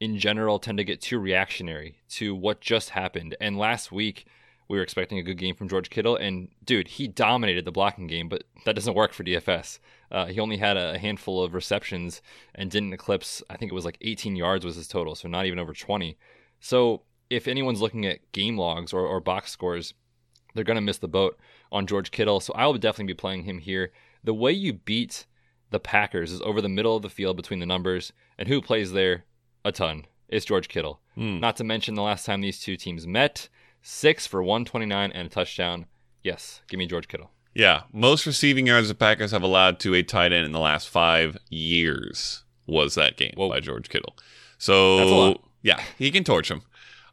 [0.00, 3.36] in general tend to get too reactionary to what just happened.
[3.40, 4.26] And last week,
[4.68, 8.06] we were expecting a good game from George Kittle, and dude, he dominated the blocking
[8.06, 9.78] game, but that doesn't work for DFS.
[10.10, 12.20] Uh, he only had a handful of receptions
[12.54, 15.46] and didn't eclipse, I think it was like 18 yards was his total, so not
[15.46, 16.18] even over 20.
[16.60, 19.94] So if anyone's looking at game logs or, or box scores,
[20.54, 21.38] they're going to miss the boat
[21.72, 22.40] on George Kittle.
[22.40, 23.92] So I will definitely be playing him here
[24.24, 25.26] the way you beat
[25.70, 28.92] the Packers is over the middle of the field between the numbers, and who plays
[28.92, 29.24] there
[29.64, 31.00] a ton is George Kittle.
[31.16, 31.40] Mm.
[31.40, 33.48] Not to mention the last time these two teams met,
[33.82, 35.86] six for 129 and a touchdown.
[36.22, 37.30] Yes, give me George Kittle.
[37.54, 40.88] Yeah, most receiving yards the Packers have allowed to a tight end in the last
[40.88, 43.48] five years was that game Whoa.
[43.48, 44.14] by George Kittle.
[44.58, 46.62] So yeah, he can torch him.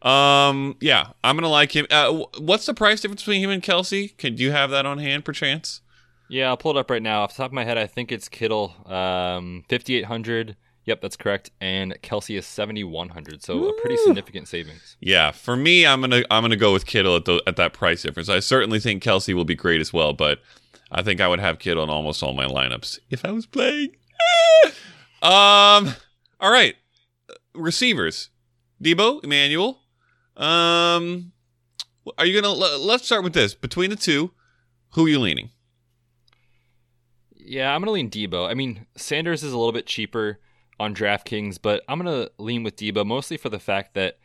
[0.07, 1.87] Um, yeah, I'm gonna like him.
[1.89, 4.15] Uh, what's the price difference between him and Kelce?
[4.17, 5.81] Can do you have that on hand, perchance?
[6.29, 7.21] Yeah, I'll pull it up right now.
[7.21, 10.55] Off the top of my head, I think it's Kittle, um, 5,800.
[10.85, 11.49] Yep, that's correct.
[11.59, 13.43] And Kelce is 7,100.
[13.43, 13.69] So Woo!
[13.69, 14.97] a pretty significant savings.
[14.99, 18.03] Yeah, for me, I'm gonna I'm gonna go with Kittle at the at that price
[18.03, 18.29] difference.
[18.29, 20.41] I certainly think Kelce will be great as well, but
[20.91, 23.95] I think I would have Kittle in almost all my lineups if I was playing.
[25.23, 25.95] um,
[26.39, 26.75] all right,
[27.55, 28.29] receivers,
[28.83, 29.81] Deebo, Emmanuel.
[30.37, 31.31] Um,
[32.19, 32.53] are you gonna?
[32.53, 33.55] Let's start with this.
[33.55, 34.31] Between the two,
[34.91, 35.49] who are you leaning?
[37.47, 38.49] Yeah, I'm gonna lean Deebo.
[38.49, 40.39] I mean, Sanders is a little bit cheaper
[40.79, 44.17] on DraftKings, but I'm gonna lean with Deebo mostly for the fact that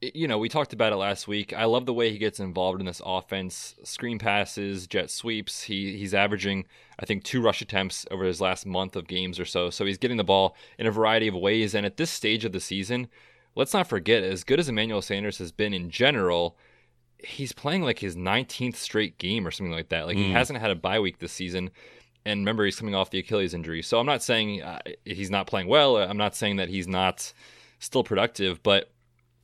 [0.00, 1.52] you know we talked about it last week.
[1.52, 5.62] I love the way he gets involved in this offense, screen passes, jet sweeps.
[5.62, 6.66] He he's averaging
[6.98, 9.70] I think two rush attempts over his last month of games or so.
[9.70, 11.74] So he's getting the ball in a variety of ways.
[11.74, 13.08] And at this stage of the season,
[13.54, 16.56] let's not forget as good as Emmanuel Sanders has been in general.
[17.18, 20.06] He's playing like his 19th straight game or something like that.
[20.06, 20.26] Like mm.
[20.26, 21.70] he hasn't had a bye week this season
[22.24, 23.82] and remember he's coming off the Achilles injury.
[23.82, 25.96] So I'm not saying uh, he's not playing well.
[25.96, 27.32] I'm not saying that he's not
[27.78, 28.90] still productive, but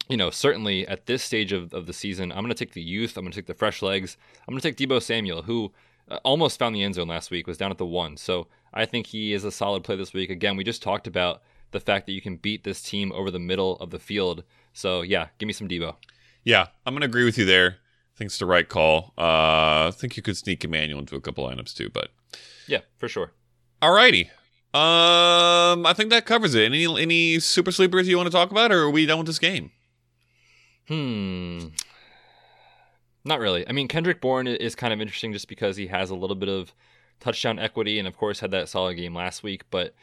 [0.09, 2.83] you know, certainly at this stage of, of the season, I'm going to take the
[2.83, 3.17] youth.
[3.17, 4.17] I'm going to take the fresh legs.
[4.47, 5.73] I'm going to take Deebo Samuel, who
[6.11, 8.17] uh, almost found the end zone last week, was down at the one.
[8.17, 10.31] So I think he is a solid play this week.
[10.31, 13.39] Again, we just talked about the fact that you can beat this team over the
[13.39, 14.45] middle of the field.
[14.73, 15.97] So yeah, give me some Deebo.
[16.45, 17.77] Yeah, I'm going to agree with you there.
[18.21, 19.13] It's the right call.
[19.17, 22.09] Uh, I think you could sneak Emmanuel into a couple lineups too, but
[22.69, 23.33] yeah, for sure.
[23.83, 24.31] Alrighty.
[24.75, 26.67] Um, I think that covers it.
[26.67, 29.39] Any any super sleepers you want to talk about, or are we done with this
[29.39, 29.71] game?
[30.89, 31.69] Hmm.
[33.25, 33.69] Not really.
[33.69, 36.49] I mean, Kendrick Bourne is kind of interesting just because he has a little bit
[36.49, 36.73] of
[37.21, 39.65] touchdown equity and, of course, had that solid game last week.
[39.71, 39.95] But,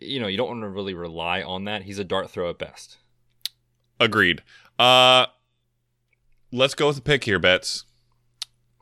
[0.00, 1.82] you know, you don't want to really rely on that.
[1.82, 2.98] He's a dart throw at best.
[4.00, 4.42] Agreed.
[4.78, 5.26] Uh,
[6.50, 7.84] let's go with the pick here, Betz.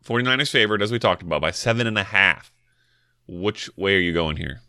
[0.04, 2.50] 49ers favored, as we talked about, by seven and a half.
[3.32, 4.60] Which way are you going here?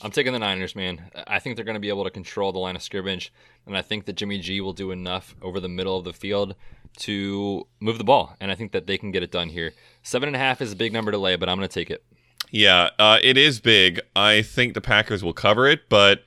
[0.00, 1.10] I'm taking the Niners, man.
[1.26, 3.32] I think they're going to be able to control the line of scrimmage,
[3.66, 6.54] and I think that Jimmy G will do enough over the middle of the field
[6.98, 9.72] to move the ball, and I think that they can get it done here.
[10.04, 11.90] Seven and a half is a big number to lay, but I'm going to take
[11.90, 12.04] it.
[12.52, 14.00] Yeah, uh, it is big.
[14.14, 16.22] I think the Packers will cover it, but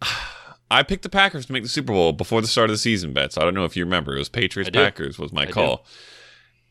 [0.70, 3.12] I picked the Packers to make the Super Bowl before the start of the season,
[3.12, 3.36] Betz.
[3.36, 4.14] I don't know if you remember.
[4.14, 5.84] It was Patriots Packers was my I call.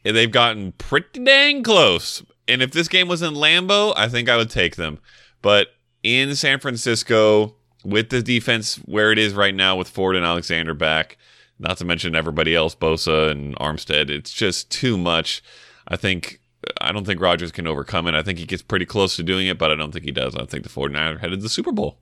[0.04, 2.24] And they've gotten pretty dang close.
[2.52, 5.00] And if this game was in Lambeau, I think I would take them.
[5.42, 5.70] But
[6.04, 10.74] in San Francisco, with the defense where it is right now, with Ford and Alexander
[10.74, 11.18] back,
[11.60, 15.42] not to mention everybody else, Bosa and Armstead, it's just too much.
[15.88, 16.42] I think
[16.80, 18.16] I don't think Rodgers can overcome it.
[18.16, 20.36] I think he gets pretty close to doing it, but I don't think he does.
[20.36, 22.00] I think the 49ers are headed to the Super Bowl.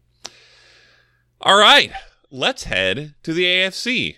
[1.41, 1.91] All right,
[2.29, 4.15] let's head to the AFC.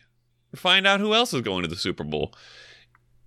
[0.56, 2.34] Find out who else is going to the Super Bowl.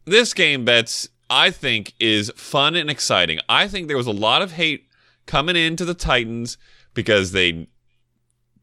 [0.05, 3.39] This game, Betz, I think, is fun and exciting.
[3.49, 4.89] I think there was a lot of hate
[5.27, 6.59] coming into the Titans
[6.93, 7.69] because they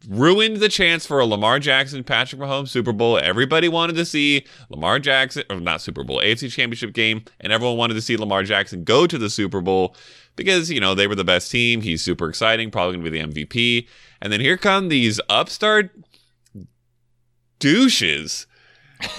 [0.07, 3.17] ruined the chance for a Lamar Jackson, Patrick Mahomes Super Bowl.
[3.17, 7.77] Everybody wanted to see Lamar Jackson, or not Super Bowl, AFC Championship game, and everyone
[7.77, 9.95] wanted to see Lamar Jackson go to the Super Bowl
[10.35, 11.81] because, you know, they were the best team.
[11.81, 13.87] He's super exciting, probably going to be the MVP.
[14.21, 15.91] And then here come these upstart
[17.59, 18.47] douches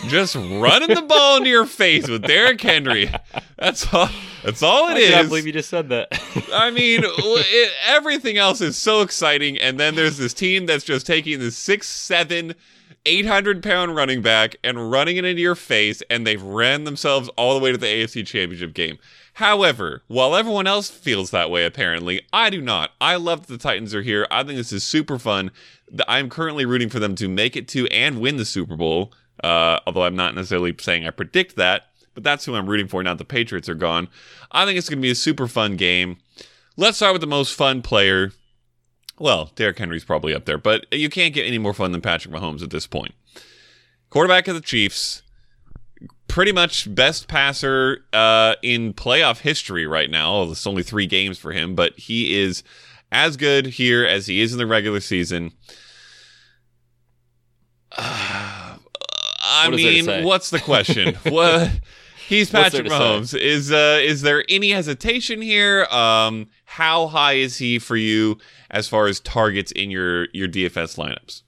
[0.09, 3.13] just running the ball into your face with Derrick Henry.
[3.59, 4.09] That's all.
[4.45, 5.11] That's all it I is.
[5.11, 6.09] can't believe you just said that.
[6.53, 11.07] I mean, it, everything else is so exciting, and then there's this team that's just
[11.07, 12.55] taking this six, seven,
[13.07, 17.29] eight hundred pound running back and running it into your face, and they've ran themselves
[17.37, 18.99] all the way to the AFC Championship game.
[19.35, 22.91] However, while everyone else feels that way, apparently, I do not.
[23.01, 24.27] I love that the Titans are here.
[24.31, 25.51] I think this is super fun.
[26.07, 29.13] I'm currently rooting for them to make it to and win the Super Bowl.
[29.43, 33.03] Uh, although I'm not necessarily saying I predict that, but that's who I'm rooting for
[33.03, 34.09] now the Patriots are gone.
[34.51, 36.19] I think it's going to be a super fun game.
[36.77, 38.33] Let's start with the most fun player.
[39.19, 42.35] Well, Derrick Henry's probably up there, but you can't get any more fun than Patrick
[42.35, 43.15] Mahomes at this point.
[44.11, 45.23] Quarterback of the Chiefs,
[46.29, 50.43] pretty much best passer uh, in playoff history right now.
[50.45, 52.63] It's only three games for him, but he is
[53.11, 55.53] as good here as he is in the regular season.
[59.53, 61.15] I What is there to mean, what's the question?
[61.29, 61.71] what?
[62.29, 63.39] He's Patrick Mahomes.
[63.39, 65.85] Is uh, is there any hesitation here?
[65.87, 68.39] Um, how high is he for you
[68.71, 71.43] as far as targets in your your DFS lineups?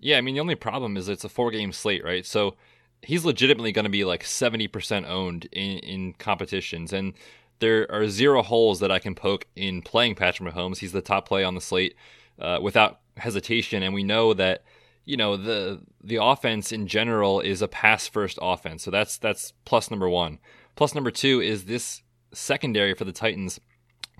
[0.00, 2.26] Yeah, I mean the only problem is it's a four game slate, right?
[2.26, 2.56] So
[3.02, 7.14] he's legitimately going to be like seventy percent owned in in competitions, and
[7.60, 10.78] there are zero holes that I can poke in playing Patrick Mahomes.
[10.78, 11.94] He's the top play on the slate
[12.38, 14.64] uh, without hesitation, and we know that
[15.04, 19.52] you know the the offense in general is a pass first offense, so that's that's
[19.64, 20.38] plus number one.
[20.76, 23.60] Plus number two is this secondary for the Titans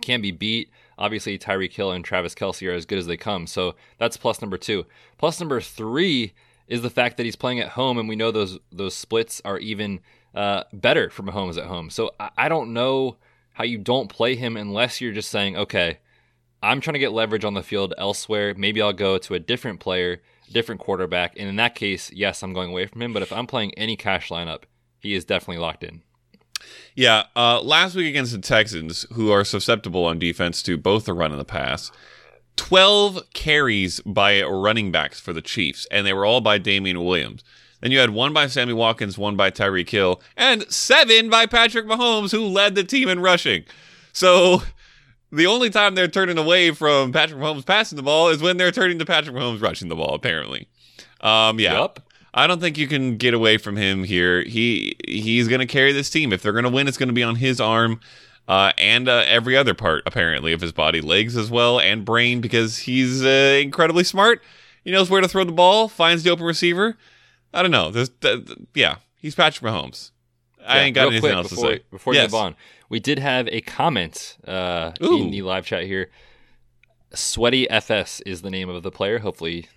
[0.00, 0.70] can be beat.
[0.98, 3.46] Obviously, Tyreek Hill and Travis Kelce are as good as they come.
[3.46, 4.86] So that's plus number two.
[5.18, 6.34] Plus number three
[6.68, 9.58] is the fact that he's playing at home, and we know those those splits are
[9.58, 10.00] even
[10.34, 11.90] uh, better for Mahomes at home.
[11.90, 13.16] So I, I don't know
[13.54, 15.98] how you don't play him unless you're just saying, okay,
[16.62, 18.54] I'm trying to get leverage on the field elsewhere.
[18.56, 21.34] Maybe I'll go to a different player, different quarterback.
[21.38, 23.12] And in that case, yes, I'm going away from him.
[23.12, 24.62] But if I'm playing any cash lineup,
[25.00, 26.02] he is definitely locked in.
[26.94, 31.12] Yeah, uh, last week against the Texans, who are susceptible on defense to both the
[31.12, 31.90] run and the pass,
[32.56, 37.42] 12 carries by running backs for the Chiefs, and they were all by Damien Williams.
[37.80, 41.84] Then you had one by Sammy Watkins, one by Tyreek Hill, and seven by Patrick
[41.84, 43.64] Mahomes, who led the team in rushing.
[44.12, 44.62] So
[45.34, 48.70] the only time they're turning away from Patrick Mahomes passing the ball is when they're
[48.70, 50.68] turning to Patrick Mahomes rushing the ball, apparently.
[51.20, 51.74] Um, yeah.
[51.74, 52.00] Yup.
[52.36, 54.42] I don't think you can get away from him here.
[54.42, 56.32] He he's going to carry this team.
[56.32, 58.00] If they're going to win, it's going to be on his arm
[58.48, 62.40] uh, and uh, every other part, apparently, of his body, legs as well, and brain,
[62.40, 64.42] because he's uh, incredibly smart.
[64.84, 66.96] He knows where to throw the ball, finds the open receiver.
[67.54, 67.90] I don't know.
[67.90, 70.10] There's, th- th- yeah, he's Patrick Mahomes.
[70.66, 71.82] I Yeah, ain't got anything quick, else before, to say.
[71.90, 72.30] Before yes.
[72.30, 72.56] you move on,
[72.88, 76.10] we did have a comment uh, in the live chat here.
[77.12, 79.18] Sweaty FS is the name of the player.
[79.18, 79.68] Hopefully,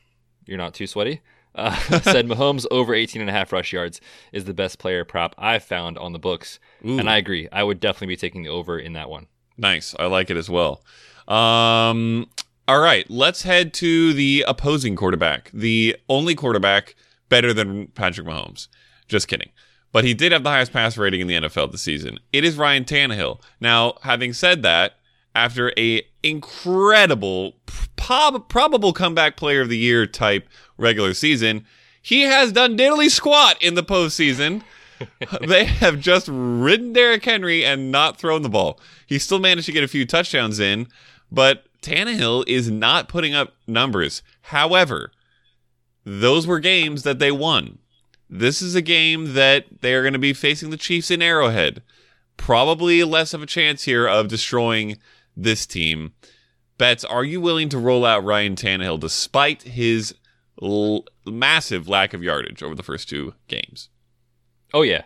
[0.46, 1.22] you're not too sweaty.
[1.56, 4.00] Uh, said Mahomes over 18 and a half rush yards
[4.32, 6.60] is the best player prop I've found on the books.
[6.86, 7.00] Ooh.
[7.00, 7.48] And I agree.
[7.52, 9.28] I would definitely be taking the over in that one.
[9.58, 9.96] Nice.
[10.00, 10.84] I like it as well.
[11.28, 12.28] Um,
[12.68, 16.96] all right, let's head to the opposing quarterback, the only quarterback
[17.30, 18.68] better than Patrick Mahomes.
[19.08, 19.50] Just kidding.
[19.92, 22.20] But he did have the highest pass rating in the NFL this season.
[22.34, 23.42] It is Ryan Tannehill.
[23.60, 24.94] Now, having said that,
[25.34, 27.54] after a incredible,
[27.96, 31.66] prob- probable comeback player of the year type regular season,
[32.02, 34.64] he has done diddly squat in the postseason.
[35.48, 38.80] they have just ridden Derrick Henry and not thrown the ball.
[39.06, 40.88] He still managed to get a few touchdowns in,
[41.32, 44.24] but Tannehill is not putting up numbers.
[44.42, 45.12] However,
[46.04, 47.80] those were games that they won.
[48.30, 51.82] This is a game that they are going to be facing the Chiefs in Arrowhead.
[52.36, 54.98] Probably less of a chance here of destroying
[55.36, 56.14] this team.
[56.78, 60.14] Betz, are you willing to roll out Ryan Tannehill despite his
[60.62, 63.90] l- massive lack of yardage over the first two games?
[64.74, 65.04] Oh yeah,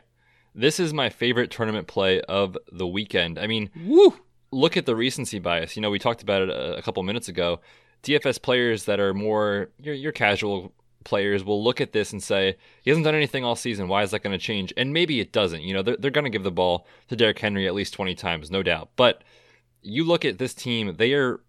[0.54, 3.40] this is my favorite tournament play of the weekend.
[3.40, 4.14] I mean, Woo!
[4.52, 5.76] look at the recency bias.
[5.76, 7.62] You know, we talked about it a, a couple minutes ago.
[8.04, 12.58] DFS players that are more your, your casual players will look at this and say
[12.84, 13.88] he hasn't done anything all season.
[13.88, 14.74] Why is that going to change?
[14.78, 15.62] And maybe it doesn't.
[15.62, 18.16] You know, they're, they're going to give the ball to Derrick Henry at least twenty
[18.16, 18.90] times, no doubt.
[18.96, 19.24] But
[19.82, 21.42] you look at this team; they are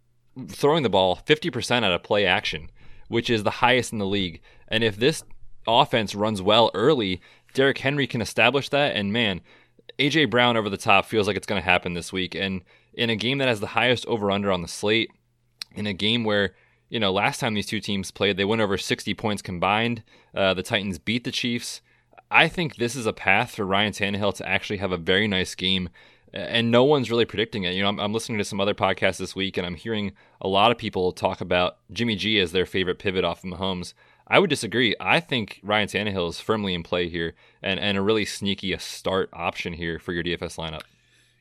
[0.49, 2.71] throwing the ball fifty percent out of play action,
[3.09, 4.41] which is the highest in the league.
[4.69, 5.25] And if this
[5.67, 7.21] offense runs well early,
[7.55, 8.97] Derrick Henry can establish that.
[8.97, 9.41] And man,
[9.99, 12.35] AJ Brown over the top feels like it's going to happen this week.
[12.35, 12.63] And
[12.95, 15.11] in a game that has the highest over under on the slate,
[15.75, 16.55] in a game where
[16.93, 20.03] you know last time these two teams played, they went over 60 points combined.
[20.35, 21.81] Uh, the Titans beat the Chiefs.
[22.31, 25.55] I think this is a path for Ryan Tannehill to actually have a very nice
[25.55, 25.89] game.
[26.35, 27.75] And no one's really predicting it.
[27.75, 30.49] You know, I'm, I'm listening to some other podcasts this week, and I'm hearing a
[30.49, 33.93] lot of people talk about Jimmy G as their favorite pivot off of Mahomes.
[34.27, 34.95] I would disagree.
[34.99, 38.79] I think Ryan Tannehill is firmly in play here and, and a really sneaky a
[38.79, 40.83] start option here for your DFS lineup.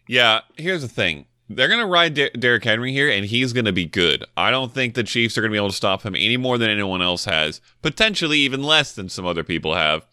[0.08, 1.26] Yeah, here's the thing.
[1.50, 4.24] They're going to ride Der- Derrick Henry here, and he's going to be good.
[4.38, 6.58] I don't think the Chiefs are going to be able to stop him any more
[6.58, 10.06] than anyone else has, potentially even less than some other people have.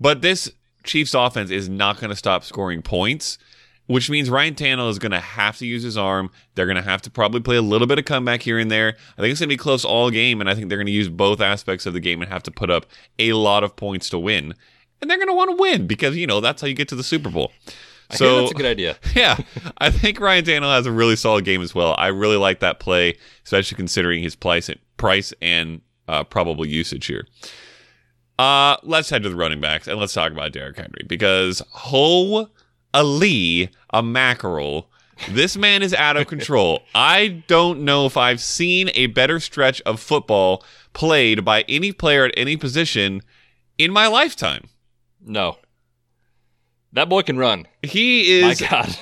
[0.00, 0.50] But this
[0.84, 3.38] Chiefs offense is not going to stop scoring points,
[3.86, 6.30] which means Ryan Tannehill is going to have to use his arm.
[6.54, 8.96] They're going to have to probably play a little bit of comeback here and there.
[9.16, 10.92] I think it's going to be close all game, and I think they're going to
[10.92, 12.86] use both aspects of the game and have to put up
[13.18, 14.54] a lot of points to win.
[15.00, 16.96] And they're going to want to win because, you know, that's how you get to
[16.96, 17.52] the Super Bowl.
[18.10, 18.96] I so that's a good idea.
[19.14, 19.36] yeah,
[19.78, 21.94] I think Ryan Tannehill has a really solid game as well.
[21.98, 27.26] I really like that play, especially considering his price, price and uh, probable usage here.
[28.38, 32.48] Uh, let's head to the running backs and let's talk about Derrick Henry because ho
[32.94, 34.90] Ali a mackerel.
[35.30, 36.82] This man is out of control.
[36.94, 42.24] I don't know if I've seen a better stretch of football played by any player
[42.24, 43.22] at any position
[43.76, 44.68] in my lifetime.
[45.20, 45.58] No.
[46.92, 47.66] That boy can run.
[47.82, 48.98] He is My God.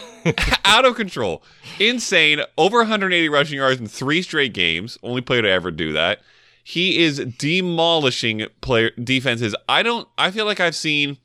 [0.65, 1.43] out of control.
[1.79, 2.41] Insane.
[2.59, 4.99] Over 180 rushing yards in three straight games.
[5.03, 6.21] Only player to ever do that.
[6.65, 9.55] He is demolishing player defenses.
[9.69, 11.19] I don't I feel like I've seen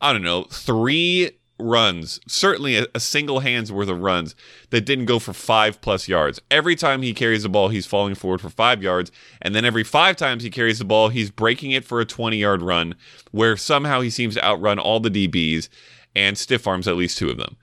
[0.00, 4.34] I don't know, three runs, certainly a, a, single hand's worth of runs
[4.70, 6.40] that didn't go for five plus yards.
[6.50, 9.12] Every time he carries the ball, he's falling forward for five yards.
[9.40, 12.36] And then every five times he carries the ball, he's breaking it for a 20
[12.36, 12.94] yard run
[13.30, 15.68] where somehow he seems to outrun all the DBs
[16.14, 17.56] and stiff arms at least two of them.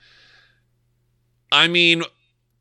[1.51, 2.03] I mean,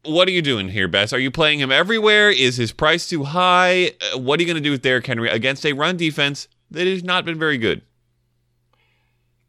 [0.04, 1.12] what are you doing here, Betz?
[1.12, 2.30] Are you playing him everywhere?
[2.30, 3.92] Is his price too high?
[4.00, 6.86] Uh, what are you going to do with Derrick Henry against a run defense that
[6.86, 7.82] has not been very good?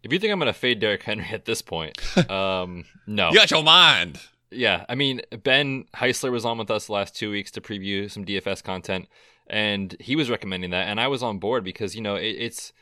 [0.04, 1.98] If you think I'm going to fade Derrick Henry at this point,
[2.30, 3.30] um, no.
[3.30, 4.20] You got your mind.
[4.52, 8.10] Yeah, I mean, Ben Heisler was on with us the last two weeks to preview
[8.10, 9.08] some DFS content,
[9.48, 12.74] and he was recommending that, and I was on board because you know it, it's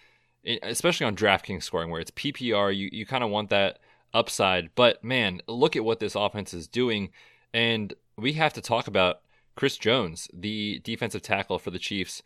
[0.44, 3.80] it, especially on DraftKings scoring where it's PPR, you you kind of want that
[4.14, 4.74] upside.
[4.76, 7.10] But man, look at what this offense is doing,
[7.54, 9.22] and we have to talk about
[9.56, 12.24] Chris Jones, the defensive tackle for the Chiefs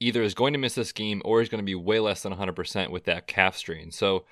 [0.00, 2.34] either is going to miss this game or is going to be way less than
[2.34, 3.90] 100% with that calf strain.
[3.90, 4.24] So,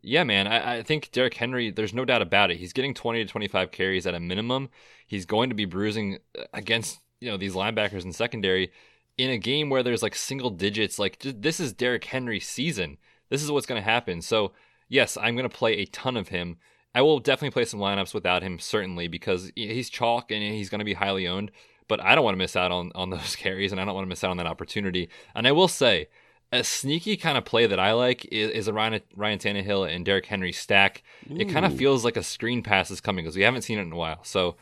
[0.00, 2.58] yeah, man, I, I, think Derrick Henry, there's no doubt about it.
[2.58, 4.68] He's getting 20 to 25 carries at a minimum.
[5.06, 8.70] He's going to be bruising uh, against, you know, these linebackers in secondary
[9.16, 10.98] in a game where there's like single digits.
[10.98, 12.98] Like, this is Derrick Henry's season.
[13.28, 14.22] This is what's going to happen.
[14.22, 14.52] So,
[14.88, 16.58] yes, I'm going to play a ton of him.
[16.94, 20.78] I will definitely play some lineups without him, certainly, because he's chalk and he's going
[20.78, 21.50] to be highly owned
[21.88, 24.04] but I don't want to miss out on on those carries, and I don't want
[24.04, 25.08] to miss out on that opportunity.
[25.34, 26.08] And I will say,
[26.52, 30.04] a sneaky kind of play that I like is, is a Ryan, Ryan Tannehill and
[30.04, 31.02] Derrick Henry stack.
[31.30, 31.36] Ooh.
[31.36, 33.82] It kind of feels like a screen pass is coming because we haven't seen it
[33.82, 34.24] in a while.
[34.24, 34.56] So,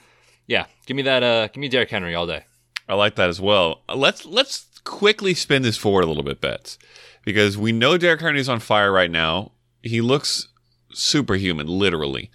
[0.47, 1.23] yeah, give me that.
[1.23, 2.45] Uh, give me Derrick Henry all day.
[2.89, 3.83] I like that as well.
[3.93, 6.79] Let's let's quickly spin this forward a little bit, Betz,
[7.25, 9.53] because we know Derrick Henry is on fire right now.
[9.83, 10.49] He looks
[10.93, 12.31] superhuman, literally.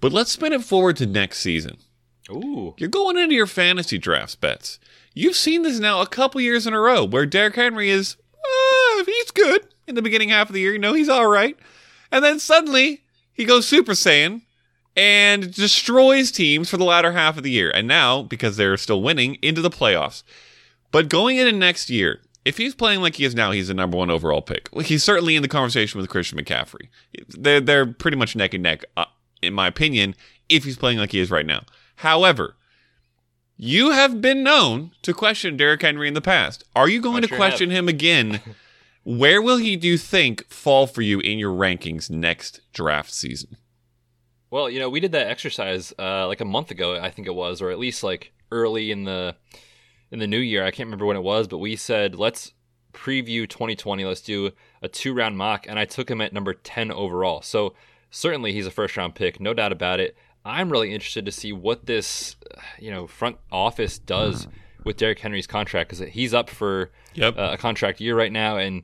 [0.00, 1.76] But let's spin it forward to next season.
[2.32, 2.74] Ooh.
[2.78, 4.78] You're going into your fantasy drafts Betz.
[5.14, 9.04] You've seen this now a couple years in a row where Derrick Henry is, uh,
[9.04, 10.72] he's good in the beginning half of the year.
[10.72, 11.56] You know, he's all right.
[12.10, 13.02] And then suddenly
[13.32, 14.42] he goes Super Saiyan
[14.96, 17.70] and destroys teams for the latter half of the year.
[17.74, 20.22] And now, because they're still winning, into the playoffs.
[20.90, 23.96] But going into next year, if he's playing like he is now, he's the number
[23.96, 24.68] one overall pick.
[24.82, 26.88] He's certainly in the conversation with Christian McCaffrey.
[27.28, 29.04] They're, they're pretty much neck and neck, uh,
[29.40, 30.14] in my opinion,
[30.48, 31.62] if he's playing like he is right now.
[32.02, 32.56] However,
[33.56, 36.64] you have been known to question Derrick Henry in the past.
[36.74, 38.40] Are you going I to sure question him again?
[39.04, 43.56] Where will he, do you think, fall for you in your rankings next draft season?
[44.50, 47.36] Well, you know, we did that exercise uh, like a month ago, I think it
[47.36, 49.36] was, or at least like early in the
[50.10, 50.64] in the new year.
[50.64, 52.52] I can't remember when it was, but we said let's
[52.92, 54.04] preview 2020.
[54.04, 54.50] Let's do
[54.82, 57.42] a two round mock, and I took him at number 10 overall.
[57.42, 57.74] So
[58.10, 60.16] certainly he's a first round pick, no doubt about it.
[60.44, 62.36] I'm really interested to see what this,
[62.78, 64.48] you know, front office does
[64.84, 67.38] with Derrick Henry's contract because he's up for Yep.
[67.38, 68.82] uh, a contract year right now, and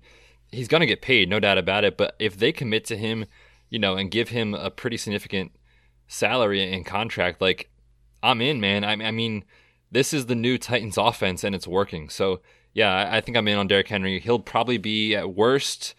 [0.53, 1.97] he's going to get paid, no doubt about it.
[1.97, 3.25] But if they commit to him,
[3.71, 5.53] you know, and give him a pretty significant
[6.07, 7.71] salary and contract, like
[8.23, 8.85] I'm in, man.
[8.85, 9.45] I, I mean,
[9.91, 12.09] this is the new Titans offense, and it's working.
[12.09, 12.41] So
[12.75, 14.21] yeah, I, I think I'm in on Derrick Henry.
[14.21, 15.95] He'll probably be at worst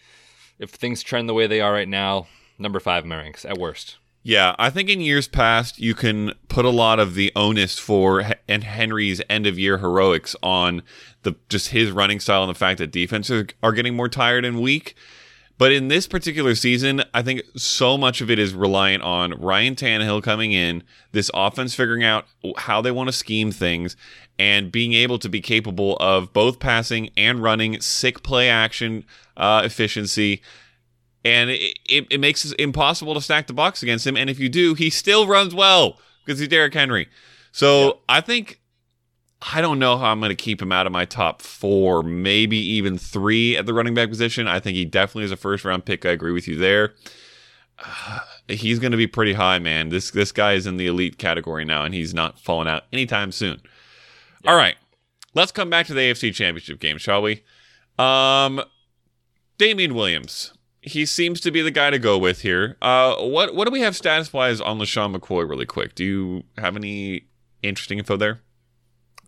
[0.59, 3.57] if things trend the way they are right now, number five in my ranks at
[3.57, 3.97] worst.
[4.21, 8.23] Yeah, I think in years past you can put a lot of the onus for
[8.47, 10.83] and Henry's end of year heroics on
[11.23, 14.61] the just his running style and the fact that defenses are getting more tired and
[14.61, 14.95] weak.
[15.57, 19.75] But in this particular season, I think so much of it is reliant on Ryan
[19.75, 23.97] Tannehill coming in, this offense figuring out how they want to scheme things,
[24.37, 29.03] and being able to be capable of both passing and running, sick play action
[29.35, 30.41] uh, efficiency
[31.25, 34.15] and it, it, it makes it impossible to stack the box against him.
[34.15, 37.09] And if you do, he still runs well because he's Derrick Henry.
[37.51, 38.59] So I think
[39.41, 42.57] I don't know how I'm going to keep him out of my top four, maybe
[42.57, 44.47] even three at the running back position.
[44.47, 46.05] I think he definitely is a first round pick.
[46.05, 46.93] I agree with you there.
[47.77, 49.89] Uh, he's going to be pretty high, man.
[49.89, 53.31] This this guy is in the elite category now, and he's not falling out anytime
[53.31, 53.61] soon.
[54.45, 54.75] All right,
[55.33, 57.43] let's come back to the AFC Championship game, shall we?
[57.97, 58.61] Um,
[59.57, 60.53] Damien Williams
[60.89, 62.77] he seems to be the guy to go with here.
[62.81, 65.95] Uh, what what do we have status wise on LeSean McCoy really quick?
[65.95, 67.25] Do you have any
[67.63, 68.41] interesting info there?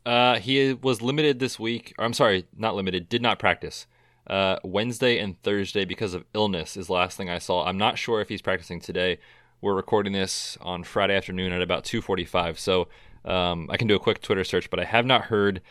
[0.06, 1.94] Uh, he was limited this week.
[1.98, 3.08] Or I'm sorry, not limited.
[3.10, 3.86] Did not practice.
[4.28, 7.66] Uh, Wednesday and Thursday because of illness is the last thing I saw.
[7.66, 9.20] I'm not sure if he's practicing today.
[9.62, 12.88] We're recording this on Friday afternoon at about 2:45, so
[13.26, 15.62] um, I can do a quick Twitter search, but I have not heard.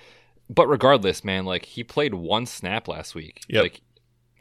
[0.49, 3.43] But regardless, man, like he played one snap last week.
[3.49, 3.63] Yep.
[3.63, 3.81] Like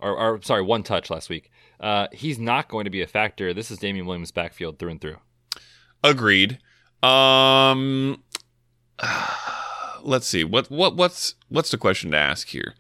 [0.02, 1.52] or, or sorry, one touch last week.
[1.80, 3.54] Uh, he's not going to be a factor.
[3.54, 5.18] This is Damien Williams' backfield through and through.
[6.04, 6.60] Agreed.
[7.04, 8.24] Um,
[10.02, 10.44] let's see.
[10.44, 12.74] What what what's what's the question to ask here?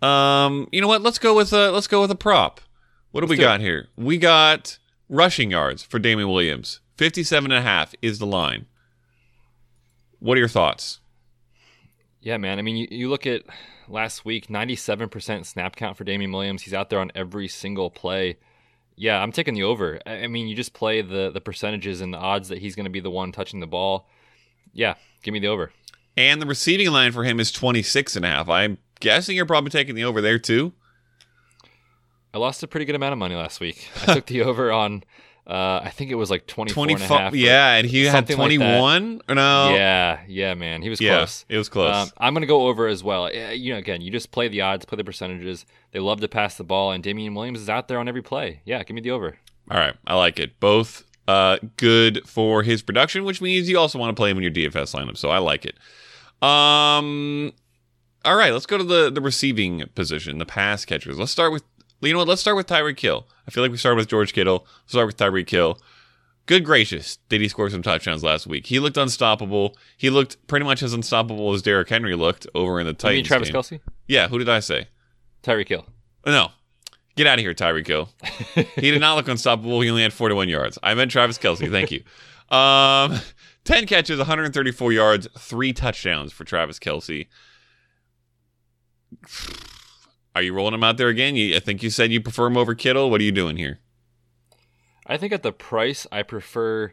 [0.00, 1.02] Um, you know what?
[1.02, 2.60] Let's go with a let's go with a prop.
[3.12, 3.44] What do we do it.
[3.44, 3.88] got here?
[3.96, 6.80] We got rushing yards for Damien Williams.
[6.96, 8.66] 57 and a half is the line.
[10.18, 11.00] What are your thoughts?
[12.20, 12.58] Yeah, man.
[12.58, 13.42] I mean, you, you look at
[13.92, 16.62] last week, 97% snap count for Damien Williams.
[16.62, 18.38] He's out there on every single play.
[18.96, 20.00] Yeah, I'm taking the over.
[20.06, 22.90] I mean, you just play the the percentages and the odds that he's going to
[22.90, 24.08] be the one touching the ball.
[24.72, 25.72] Yeah, give me the over.
[26.16, 28.48] And the receiving line for him is 26 and a half.
[28.48, 30.72] I'm guessing you're probably taking the over there too.
[32.34, 33.88] I lost a pretty good amount of money last week.
[34.02, 35.04] I took the over on,
[35.46, 38.12] uh, I think it was like 24 and a 25 half yeah, and he had
[38.12, 39.74] something like 21 or no?
[39.74, 40.82] Yeah, yeah, man.
[40.82, 41.44] He was Yeah, close.
[41.48, 41.94] it was close.
[41.94, 43.24] Um, I'm going to go over as well.
[43.24, 45.66] Uh, You know, again, you just play the odds, play the percentages.
[45.90, 48.60] They love to pass the ball, and Damien Williams is out there on every play.
[48.64, 49.36] Yeah, give me the over.
[49.70, 50.60] All right, I like it.
[50.60, 54.42] Both uh, good for his production, which means you also want to play him in
[54.42, 55.16] your DFS lineup.
[55.16, 55.76] So I like it.
[56.46, 57.52] Um,
[58.24, 61.18] all right, let's go to the the receiving position, the pass catchers.
[61.18, 61.64] Let's start with
[62.08, 62.28] you know what?
[62.28, 63.26] Let's start with Tyreek Hill.
[63.46, 64.66] I feel like we started with George Kittle.
[64.82, 65.78] Let's start with Tyreek Hill.
[66.46, 68.66] Good gracious, did he score some touchdowns last week?
[68.66, 69.76] He looked unstoppable.
[69.96, 73.12] He looked pretty much as unstoppable as Derrick Henry looked over in the Titans.
[73.12, 73.78] You mean Travis game.
[73.78, 73.80] Kelce?
[74.08, 74.88] Yeah, who did I say?
[75.44, 75.86] Tyreek Hill.
[76.26, 76.48] No.
[77.14, 78.08] Get out of here, Tyreek Hill.
[78.74, 79.80] he did not look unstoppable.
[79.82, 80.78] He only had 41 yards.
[80.82, 81.70] I meant Travis Kelce.
[81.70, 82.02] Thank you.
[82.52, 83.18] Um,
[83.64, 87.28] 10 catches, 134 yards, three touchdowns for Travis Kelce.
[90.34, 91.36] Are you rolling him out there again?
[91.36, 93.10] You, I think you said you prefer him over Kittle.
[93.10, 93.80] What are you doing here?
[95.06, 96.92] I think at the price, I prefer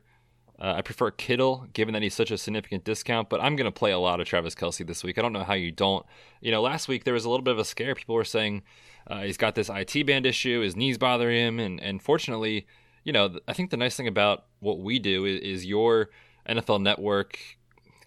[0.61, 3.29] uh, I prefer Kittle, given that he's such a significant discount.
[3.29, 5.17] But I'm going to play a lot of Travis Kelce this week.
[5.17, 6.05] I don't know how you don't.
[6.41, 7.95] You know, last week there was a little bit of a scare.
[7.95, 8.63] People were saying
[9.07, 12.67] uh, he's got this IT band issue, his knees bothering him, and and fortunately,
[13.05, 16.09] you know, I think the nice thing about what we do is, is your
[16.47, 17.39] NFL Network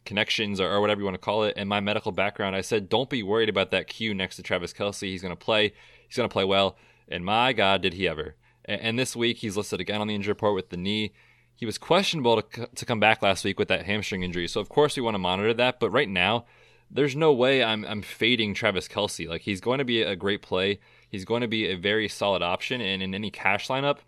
[0.04, 2.88] connections or, or whatever you want to call it and my medical background i said
[2.88, 5.72] don't be worried about that q next to travis kelce he's going to play
[6.08, 6.76] he's going to play well
[7.08, 8.34] and my god did he ever
[8.64, 11.12] And this week, he's listed again on the injury report with the knee.
[11.54, 14.48] He was questionable to, to come back last week with that hamstring injury.
[14.48, 15.80] So, of course, we want to monitor that.
[15.80, 16.46] But right now,
[16.90, 19.28] there's no way I'm, I'm fading Travis Kelce.
[19.28, 20.78] Like, he's going to be a great play.
[21.08, 22.80] He's going to be a very solid option.
[22.80, 23.98] And in any cash lineup,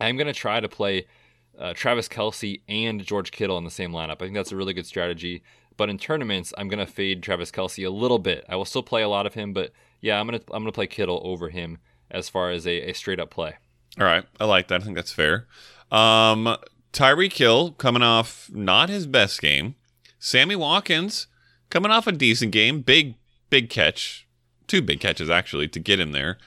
[0.00, 1.06] I'm going to try to play
[1.60, 4.16] uh, Travis Kelce and George Kittle in the same lineup.
[4.16, 5.42] I think that's a really good strategy.
[5.76, 8.44] But in tournaments, I'm to fade Travis Kelce a little bit.
[8.48, 10.86] I will still play a lot of him, but yeah, I'm to I'm to play
[10.86, 11.78] Kittle over him
[12.10, 13.54] as far as a, a straight up play.
[13.98, 14.82] All right, I like that.
[14.82, 15.46] I think that's fair.
[15.90, 16.56] Um,
[16.92, 19.74] Tyreek Hill coming off not his best game.
[20.18, 21.28] Sammy Watkins
[21.70, 22.80] coming off a decent game.
[22.80, 23.14] Big
[23.48, 24.26] big catch,
[24.66, 26.38] two big catches actually to get him there.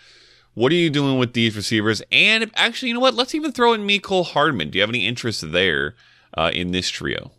[0.54, 2.01] What are you doing with these receivers?
[2.12, 3.16] And actually, you know what?
[3.16, 4.70] Let's even throw in Mecole Hardman.
[4.70, 5.95] Do you have any interest there
[6.38, 7.32] uh, in this trio?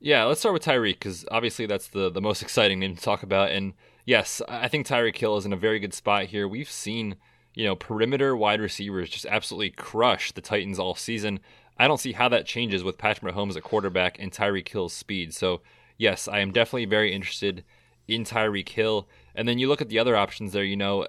[0.00, 3.22] Yeah, let's start with Tyreek because obviously that's the the most exciting name to talk
[3.22, 3.50] about.
[3.50, 3.74] And
[4.04, 6.46] yes, I think Tyreek Hill is in a very good spot here.
[6.46, 7.16] We've seen
[7.56, 11.40] you know, perimeter wide receivers just absolutely crush the Titans all season.
[11.78, 15.34] I don't see how that changes with Patrick Mahomes at quarterback and Tyreek Hill's speed.
[15.34, 15.62] So,
[15.96, 17.64] yes, I am definitely very interested
[18.06, 19.08] in Tyreek Hill.
[19.34, 21.06] And then you look at the other options there, you know,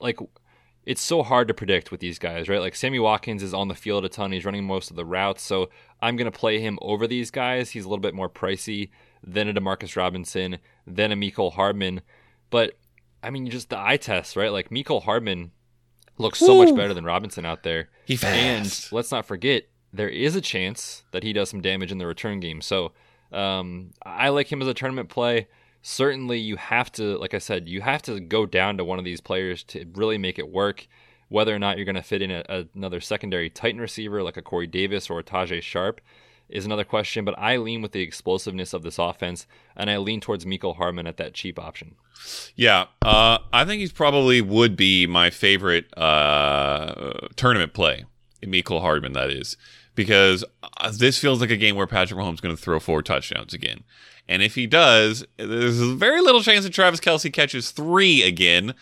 [0.00, 0.18] like
[0.84, 2.60] it's so hard to predict with these guys, right?
[2.60, 4.32] Like Sammy Watkins is on the field a ton.
[4.32, 5.42] He's running most of the routes.
[5.42, 5.70] So
[6.00, 7.70] I'm going to play him over these guys.
[7.70, 8.90] He's a little bit more pricey
[9.24, 12.00] than a Demarcus Robinson, than a Mecole Hardman.
[12.50, 12.72] But
[13.22, 14.50] I mean, just the eye test, right?
[14.50, 15.52] Like Mecole Hardman
[16.18, 16.64] looks so Woo.
[16.64, 17.88] much better than Robinson out there.
[18.04, 18.34] He fast.
[18.34, 22.06] And let's not forget, there is a chance that he does some damage in the
[22.06, 22.60] return game.
[22.60, 22.92] So
[23.30, 25.46] um, I like him as a tournament play.
[25.82, 29.04] Certainly, you have to, like I said, you have to go down to one of
[29.04, 30.86] these players to really make it work.
[31.28, 34.42] Whether or not you're going to fit in a, another secondary Titan receiver like a
[34.42, 36.00] Corey Davis or a Tajae Sharpe
[36.52, 40.20] is another question, but I lean with the explosiveness of this offense, and I lean
[40.20, 41.94] towards Mecole Hardman at that cheap option.
[42.54, 48.04] Yeah, uh, I think he's probably would be my favorite uh, tournament play.
[48.42, 49.56] Mecole Hardman, that is,
[49.94, 53.02] because uh, this feels like a game where Patrick Mahomes is going to throw four
[53.02, 53.84] touchdowns again.
[54.28, 58.74] And if he does, there's very little chance that Travis Kelce catches three again.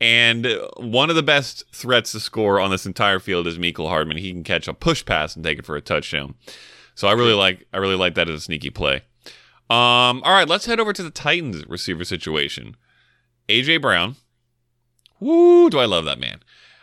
[0.00, 0.46] And
[0.76, 4.16] one of the best threats to score on this entire field is Mecole Hardman.
[4.16, 6.34] He can catch a push pass and take it for a touchdown.
[6.94, 9.02] So I really like I really like that as a sneaky play.
[9.70, 12.76] Um, all right, let's head over to the Titans receiver situation.
[13.48, 14.16] AJ Brown.
[15.20, 16.40] Woo, do I love that man.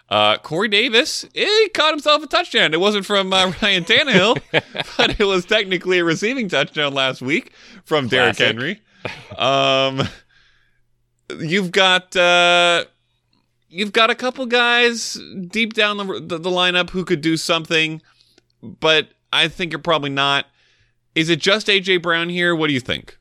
[0.10, 2.74] Uh, Corey Davis, eh, he caught himself a touchdown.
[2.74, 4.42] It wasn't from uh, Ryan Tannehill,
[4.98, 7.52] but it was technically a receiving touchdown last week
[7.86, 8.82] from Derrick Henry.
[9.38, 10.02] Um,
[11.40, 12.86] you've got uh,
[13.70, 18.02] you've got a couple guys deep down the, the, the lineup who could do something,
[18.64, 20.48] but I think you're probably not.
[21.14, 22.56] Is it just AJ Brown here?
[22.56, 23.18] What do you think?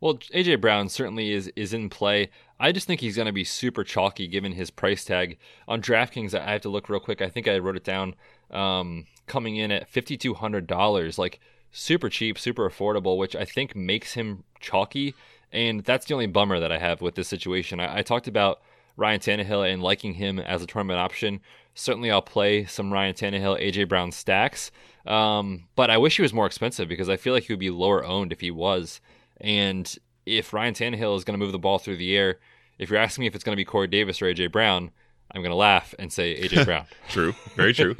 [0.00, 2.30] Well, AJ Brown certainly is is in play.
[2.60, 6.34] I just think he's going to be super chalky given his price tag on DraftKings.
[6.38, 7.22] I have to look real quick.
[7.22, 8.14] I think I wrote it down.
[8.50, 11.40] Um, coming in at fifty two hundred dollars, like
[11.70, 15.14] super cheap, super affordable, which I think makes him chalky.
[15.52, 17.80] And that's the only bummer that I have with this situation.
[17.80, 18.60] I, I talked about
[18.96, 21.40] Ryan Tannehill and liking him as a tournament option.
[21.74, 24.70] Certainly, I'll play some Ryan Tannehill, AJ Brown stacks.
[25.06, 27.70] Um, but I wish he was more expensive because I feel like he would be
[27.70, 29.00] lower owned if he was.
[29.40, 29.96] And
[30.36, 32.38] if Ryan Tannehill is going to move the ball through the air,
[32.78, 34.90] if you're asking me if it's going to be Corey Davis or AJ Brown,
[35.32, 36.86] I'm going to laugh and say AJ Brown.
[37.08, 37.96] true, very true.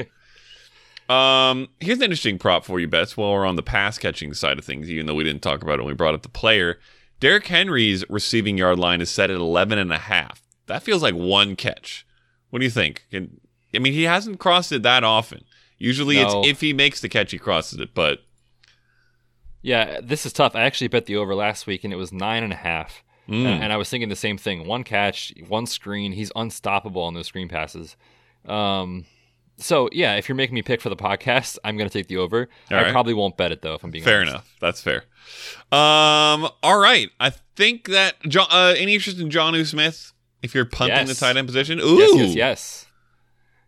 [1.15, 3.17] um, here's an interesting prop for you, Betz.
[3.17, 5.79] While we're on the pass catching side of things, even though we didn't talk about
[5.79, 6.79] it when we brought up the player,
[7.21, 10.43] Derrick Henry's receiving yard line is set at 11 and a half.
[10.67, 12.07] That feels like one catch.
[12.51, 13.07] What do you think?
[13.11, 13.41] Can,
[13.75, 15.45] I mean, he hasn't crossed it that often.
[15.79, 16.41] Usually, no.
[16.41, 17.95] it's if he makes the catch, he crosses it.
[17.95, 18.21] But
[19.63, 20.55] yeah, this is tough.
[20.55, 23.03] I actually bet the over last week, and it was nine and a half.
[23.29, 23.45] Mm.
[23.45, 26.13] And, and, I was thinking the same thing: one catch, one screen.
[26.13, 27.97] He's unstoppable on those screen passes.
[28.47, 29.05] Um,
[29.59, 32.17] so yeah, if you're making me pick for the podcast, I'm going to take the
[32.17, 32.49] over.
[32.71, 32.93] All I right.
[32.93, 34.33] probably won't bet it though, if I'm being fair honest.
[34.33, 34.57] enough.
[34.61, 35.05] That's fair.
[35.71, 37.11] Um, all right.
[37.21, 40.13] I think that John, uh, any interest in Jonnu Smith?
[40.41, 41.09] If you're punting yes.
[41.09, 42.87] the tight end position, ooh, yes, yes, yes.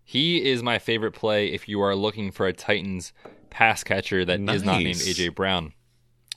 [0.05, 3.13] He is my favorite play if you are looking for a Titans
[3.51, 4.57] pass catcher that nice.
[4.57, 5.73] is not named AJ Brown.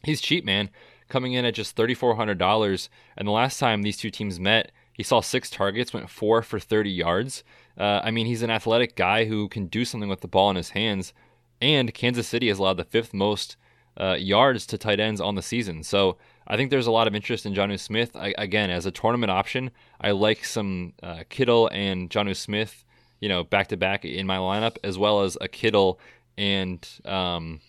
[0.03, 0.69] He's cheap, man,
[1.09, 2.89] coming in at just $3,400.
[3.17, 6.59] And the last time these two teams met, he saw six targets, went four for
[6.59, 7.43] 30 yards.
[7.77, 10.55] Uh, I mean, he's an athletic guy who can do something with the ball in
[10.55, 11.13] his hands.
[11.61, 13.55] And Kansas City has allowed the fifth most
[13.97, 15.83] uh, yards to tight ends on the season.
[15.83, 18.15] So I think there's a lot of interest in Jonnu Smith.
[18.15, 22.83] I, again, as a tournament option, I like some uh, Kittle and Jonnu Smith
[23.23, 25.97] you know, back to back in my lineup, as well as a Kittle
[26.37, 27.61] and um,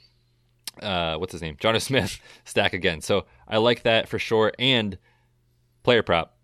[0.82, 3.00] uh, what's his name, Jonnu Smith stack again.
[3.00, 4.52] So I like that for sure.
[4.58, 4.98] And
[5.82, 6.36] player prop,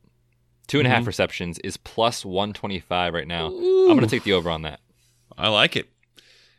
[0.66, 0.94] two and Mm-hmm.
[0.94, 3.46] half receptions, is plus 125 right now.
[3.46, 4.80] I'm going to take the over on that.
[5.36, 5.88] I like it.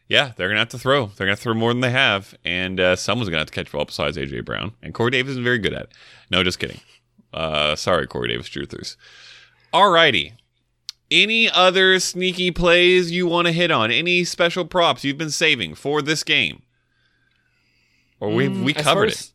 [0.07, 1.05] Yeah, they're gonna have to throw.
[1.05, 3.78] They're gonna throw more than they have, and uh, someone's gonna have to catch the
[3.78, 4.74] ball besides AJ Brown.
[4.82, 5.91] And Corey Davis is very good at it.
[6.30, 6.82] No, just kidding.
[7.34, 8.97] Uh, sorry, Corey Davis truthers.
[9.74, 10.34] Alrighty.
[11.09, 13.89] Any other sneaky plays you want to hit on?
[13.91, 16.61] Any special props you've been saving for this game?
[18.22, 19.32] Or we we Mm, as far covered as- it.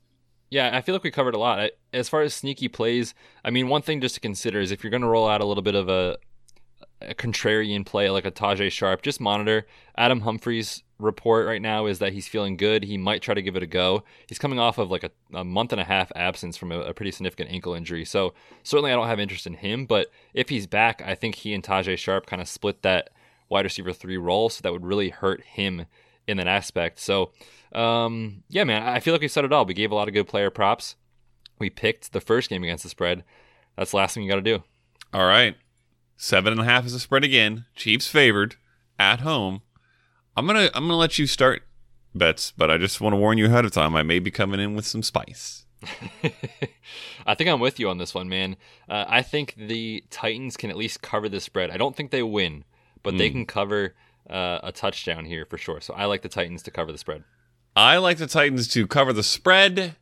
[0.49, 1.59] Yeah, I feel like we covered a lot.
[1.61, 3.15] I- As far as sneaky plays,
[3.45, 5.45] I mean, one thing just to consider is if you're going to roll out a
[5.45, 6.17] little bit of a,
[7.03, 9.67] a contrarian play like a Tajae Sharpe, just monitor.
[9.99, 12.85] Adam Humphries' report right now is that he's feeling good.
[12.85, 14.05] He might try to give it a go.
[14.29, 16.95] He's coming off of like a, a month and a half absence from a, a
[16.95, 18.05] pretty significant ankle injury.
[18.05, 18.33] So
[18.63, 21.63] certainly I don't have interest in him, but if he's back, I think he and
[21.65, 23.11] Tajae Sharpe kind of split that
[23.49, 24.49] wide receiver three role.
[24.49, 25.87] So that would really hurt him
[26.27, 26.99] in that aspect.
[26.99, 27.31] So,
[27.73, 29.65] um, yeah, man, I feel like we said it all.
[29.65, 30.97] We gave a lot of good player props.
[31.59, 33.25] We picked the first game against the spread.
[33.77, 34.63] That's the last thing you got to do.
[35.13, 35.57] All right.
[36.17, 37.67] Seven and a half is a spread again.
[37.75, 38.57] Chiefs favored
[38.99, 39.63] at home.
[40.37, 41.63] I'm gonna I'm gonna let you start
[42.15, 43.95] Betz, but I just want to warn you ahead of time.
[43.97, 45.65] I may be coming in with some spice.
[47.27, 48.57] I think I'm with you on this one, man.
[48.89, 51.71] Uh, I think the Titans can at least cover the spread.
[51.71, 52.65] I don't think they win,
[53.03, 53.95] but they can cover
[54.29, 55.81] uh, a touchdown here for sure.
[55.81, 57.25] So I like the Titans to cover the spread.
[57.77, 59.97] I like the Titans to cover the spread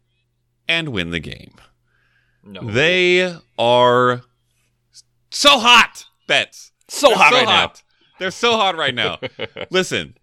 [0.68, 1.54] and win the game.
[2.44, 4.22] No, They are
[5.30, 6.72] so hot, Betz.
[6.88, 7.72] so They're hot right now.
[8.18, 9.18] They're so hot right now.
[9.70, 10.16] Listen,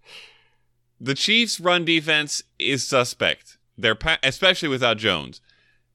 [0.99, 3.58] the Chiefs' run defense is suspect.
[3.78, 5.41] Their pa- especially without Jones.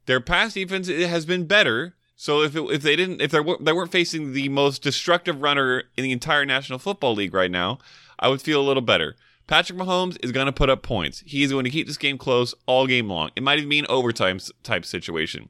[0.07, 1.95] Their pass defense it has been better.
[2.17, 5.41] So if it, if they didn't if they were, they weren't facing the most destructive
[5.43, 7.79] runner in the entire National Football League right now,
[8.19, 9.17] I would feel a little better.
[9.47, 11.23] Patrick Mahomes is going to put up points.
[11.25, 13.31] He is going to keep this game close all game long.
[13.37, 15.49] It might even be an overtime type situation.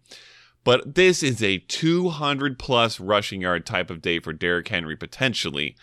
[0.65, 5.77] But this is a 200 plus rushing yard type of day for Derrick Henry potentially.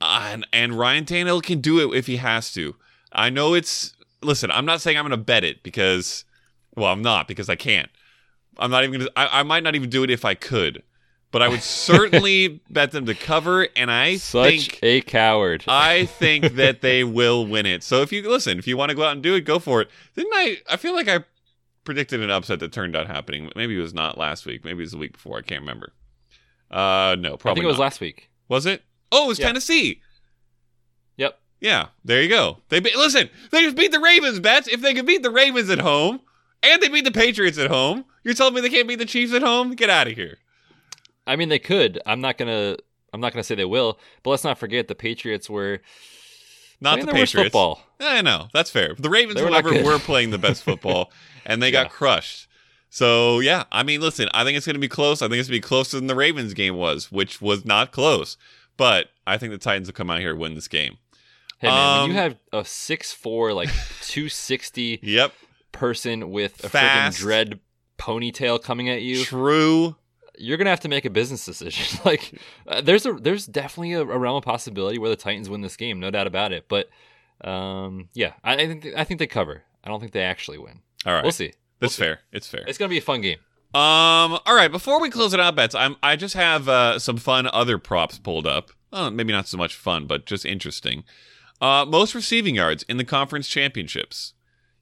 [0.00, 2.76] And, and Ryan Tannehill can do it if he has to.
[3.12, 4.50] I know it's listen.
[4.50, 6.24] I'm not saying I'm going to bet it because,
[6.76, 7.90] well, I'm not because I can't.
[8.56, 9.12] I'm not even going to.
[9.16, 10.82] I might not even do it if I could,
[11.32, 13.68] but I would certainly bet them to cover.
[13.76, 15.64] And I Such think a coward.
[15.68, 17.82] I think that they will win it.
[17.82, 19.80] So if you listen, if you want to go out and do it, go for
[19.82, 19.90] it.
[20.16, 20.56] Didn't I?
[20.68, 21.24] I feel like I
[21.84, 23.50] predicted an upset that turned out happening.
[23.56, 24.64] Maybe it was not last week.
[24.64, 25.38] Maybe it was the week before.
[25.38, 25.92] I can't remember.
[26.70, 27.50] Uh, no, probably.
[27.50, 27.82] I think it was not.
[27.84, 28.30] last week.
[28.48, 28.82] Was it?
[29.12, 29.46] Oh, it was Yeah.
[29.46, 30.00] Tennessee.
[31.16, 31.38] Yep.
[31.60, 32.58] Yeah, there you go.
[32.68, 33.28] They be- listen.
[33.50, 34.40] They just beat the Ravens.
[34.40, 34.68] Betz.
[34.68, 36.20] If they could beat the Ravens at home
[36.62, 39.32] and they beat the Patriots at home, you're telling me they can't beat the Chiefs
[39.32, 39.74] at home?
[39.74, 40.38] Get out of here.
[41.26, 42.00] I mean, they could.
[42.06, 42.76] I'm not gonna.
[43.12, 43.98] I'm not gonna say they will.
[44.22, 45.80] But let's not forget the Patriots were
[46.80, 47.52] Not the Patriots.
[47.52, 47.82] football.
[48.00, 48.94] I know that's fair.
[48.98, 51.12] The Ravens, They were however, were playing the best football,
[51.46, 52.46] and they got crushed.
[52.88, 55.22] So yeah, I mean, listen, I think it's going to be close.
[55.22, 57.92] I think it's going to be closer than the Ravens game was, which was not
[57.92, 58.36] close.
[58.76, 60.98] But I think the Titans will come out here and win this game.
[61.58, 63.68] Hey man, when you Um, have a six four like
[64.00, 65.34] two sixty Yep,
[65.72, 67.60] person with a freaking dread
[67.98, 69.96] ponytail coming at you, true.
[70.40, 72.00] You're gonna have to make a business decision.
[72.04, 75.60] like, uh, there's a there's definitely a, a realm of possibility where the Titans win
[75.60, 76.66] this game, no doubt about it.
[76.68, 76.88] But
[77.42, 79.62] um, yeah, I, I think I think they cover.
[79.84, 80.80] I don't think they actually win.
[81.06, 81.52] All right, We'll see.
[81.78, 82.20] That's fair.
[82.32, 82.64] It's fair.
[82.66, 83.38] It's gonna be a fun game.
[83.74, 84.38] Um.
[84.44, 84.70] All right.
[84.70, 85.74] Before we close it out, Betz.
[85.74, 85.96] I'm.
[86.02, 88.70] I just have uh, some fun other props pulled up.
[88.92, 91.04] Uh, maybe not so much fun, but just interesting.
[91.60, 94.34] Uh, most receiving yards in the conference championships.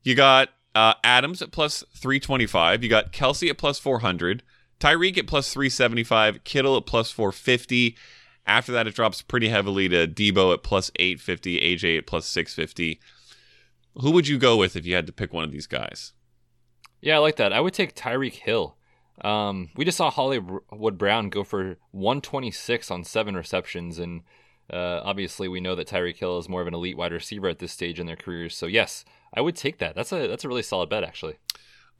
[0.02, 2.82] You got uh, Adams at plus three twenty five.
[2.82, 4.42] You got Kelce at plus four hundred.
[4.80, 6.44] Tyreek at plus three seventy five.
[6.44, 7.96] Kittle at plus four fifty.
[8.46, 11.60] After that, it drops pretty heavily to Deebo at plus eight fifty.
[11.60, 13.00] AJ at plus six fifty.
[13.96, 16.12] Who would you go with if you had to pick one of these guys?
[17.00, 17.52] Yeah, I like that.
[17.52, 18.76] I would take Tyreek Hill.
[19.22, 24.22] Um, we just saw Hollywood Brown go for 126 on seven receptions, and
[24.72, 27.58] uh, obviously we know that Tyreek Hill is more of an elite wide receiver at
[27.58, 28.56] this stage in their careers.
[28.56, 29.04] So yes,
[29.34, 29.96] I would take that.
[29.96, 31.36] That's a that's a really solid bet, actually.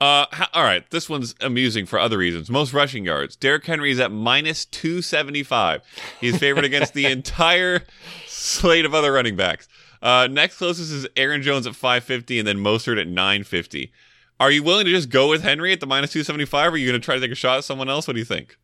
[0.01, 0.89] Uh, ha- all right.
[0.91, 2.49] This one's amusing for other reasons.
[2.51, 3.35] Most rushing yards.
[3.35, 5.83] Derrick Henry is at minus 275.
[6.21, 7.83] He's favored against the entire
[8.27, 9.67] slate of other running backs.
[10.01, 13.91] Uh, next closest is Aaron Jones at 550 and then Mostert at 950.
[14.39, 16.87] Are you willing to just go with Henry at the minus 275 or are you
[16.89, 18.07] going to try to take a shot at someone else?
[18.07, 18.57] What do you think?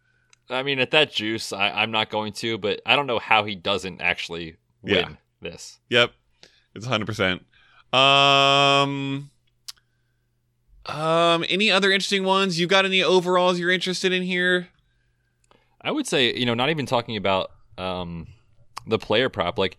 [0.48, 3.42] I mean, at that juice, I, I'm not going to, but I don't know how
[3.44, 5.08] he doesn't actually win Yeah.
[5.40, 5.80] this.
[5.88, 6.12] Yep.
[6.76, 7.40] It's 100%.
[7.98, 9.30] Um,
[10.86, 12.58] um, any other interesting ones?
[12.60, 14.68] You got any overalls you're interested in here?
[15.80, 18.28] I would say, you know, not even talking about um,
[18.86, 19.58] the player prop.
[19.58, 19.76] Like,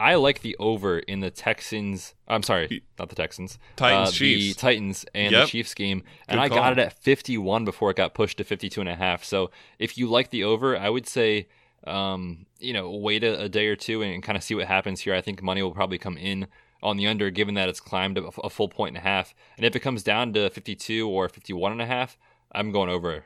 [0.00, 2.14] I like the over in the Texans.
[2.26, 3.58] I'm sorry, not the Texans.
[3.76, 4.56] Titans, uh, Chiefs.
[4.56, 5.44] The Titans and Yep.
[5.44, 6.58] the Chiefs game, and Good I call.
[6.58, 9.22] got it at 51 before it got pushed to 52 and a half.
[9.24, 11.46] So if you like the over, I would say,
[11.86, 15.00] um, you know, wait a, a day or two and kind of see what happens
[15.00, 15.14] here.
[15.14, 16.46] I think money will probably come in
[16.82, 19.34] on the under, given that it's climbed a, full point and a half.
[19.56, 22.16] And if it comes down to 52 or 51 and a half,
[22.52, 23.24] I'm going over.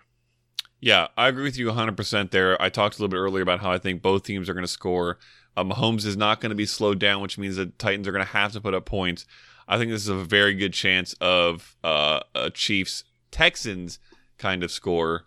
[0.80, 2.61] Yeah, I agree with you 100% there.
[2.61, 4.70] I talked a little bit earlier about how I think both teams are going to
[4.70, 5.18] score.
[5.57, 8.24] Uh, Mahomes is not going to be slowed down, which means the Titans are going
[8.24, 9.24] to have to put up points.
[9.66, 13.98] I think this is a very good chance of uh, a Chiefs Texans
[14.38, 15.24] kind of score,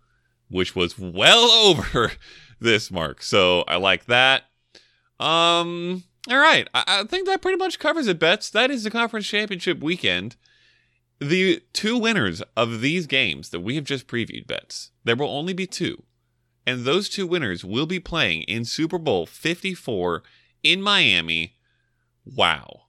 [0.49, 2.11] which was well over
[2.59, 3.23] this mark.
[3.23, 4.43] So I like that.
[5.19, 8.19] Um, all right, I, I think that pretty much covers it.
[8.19, 8.49] Betz.
[8.49, 10.35] That is the conference championship weekend.
[11.19, 14.91] The two winners of these games that we have just previewed, Betz.
[15.03, 16.03] There will only be two.
[16.65, 20.23] And those two winners will be playing in Super Bowl 54
[20.63, 21.55] in Miami.
[22.25, 22.83] Wow.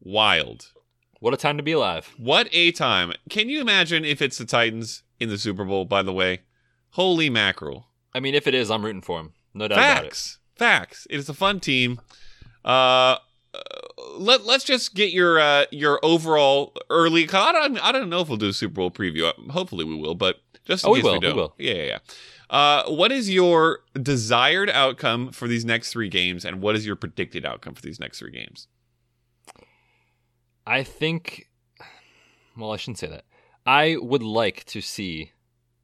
[0.00, 0.72] Wild.
[1.20, 2.14] What a time to be alive.
[2.16, 3.12] What a time.
[3.28, 6.42] Can you imagine if it's the Titans in the Super Bowl, by the way?
[6.90, 7.88] Holy mackerel.
[8.14, 9.32] I mean, if it is, I'm rooting for him.
[9.52, 10.08] No doubt about it.
[10.08, 10.38] Facts.
[10.56, 11.06] Facts.
[11.10, 12.00] It is a fun team.
[12.64, 13.16] Uh,
[14.18, 17.24] let let's just get your uh your overall early.
[17.32, 19.32] I don't I don't know if we'll do a Super Bowl preview.
[19.50, 21.36] Hopefully we will, but just in Oh, we will, we we don't.
[21.36, 21.54] will.
[21.58, 21.98] Yeah, yeah, yeah.
[22.50, 26.96] Uh, what is your desired outcome for these next three games, and what is your
[26.96, 28.68] predicted outcome for these next three games?
[30.66, 31.48] I think,
[32.56, 33.24] well, I shouldn't say that.
[33.66, 35.32] I would like to see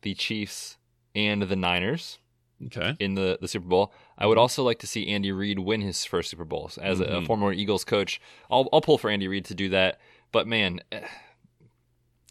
[0.02, 0.76] the Chiefs
[1.14, 2.18] and the Niners
[2.66, 2.96] Okay.
[3.00, 3.92] in the, the Super Bowl.
[4.16, 6.70] I would also like to see Andy Reid win his first Super Bowl.
[6.80, 7.26] As a, a Mhm.
[7.26, 9.98] former Eagles coach, I'll, I'll pull for Andy Reid to do that.
[10.32, 11.00] But man, eh,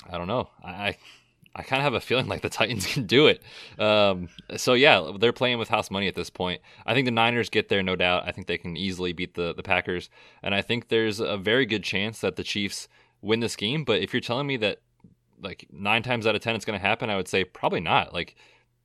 [0.10, 0.50] I don't know.
[0.64, 0.98] I I,
[1.56, 3.44] I kind of have a feeling like the Titans can do it.
[3.80, 6.62] Um, so yeah, they're playing with house money at this point.
[6.86, 8.24] I think the Niners get there, no doubt.
[8.26, 10.10] I think they can easily beat the the Packers,
[10.42, 12.88] and I think there's a very good chance that the Chiefs
[13.22, 13.84] win this game.
[13.84, 14.80] But if you're telling me that
[15.42, 18.14] like nine times out of ten it's going to happen, I would say probably not.
[18.14, 18.36] Like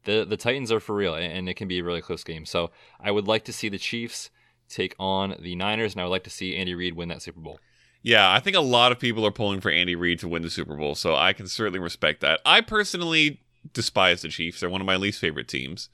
[0.05, 2.47] the the Titans are for real, and it can be a really close game.
[2.47, 2.71] So
[3.01, 4.31] I would like to see the Chiefs
[4.69, 7.41] take on the Niners, and I would like to see Andy Reid win that Super
[7.41, 7.59] Bowl.
[8.03, 10.51] Yeah, I think a lot of people are pulling for Andy Reid to win the
[10.51, 12.41] Super Bowl, so I can certainly respect that.
[12.47, 13.41] I personally
[13.73, 15.89] despise the Chiefs; they're one of my least favorite teams.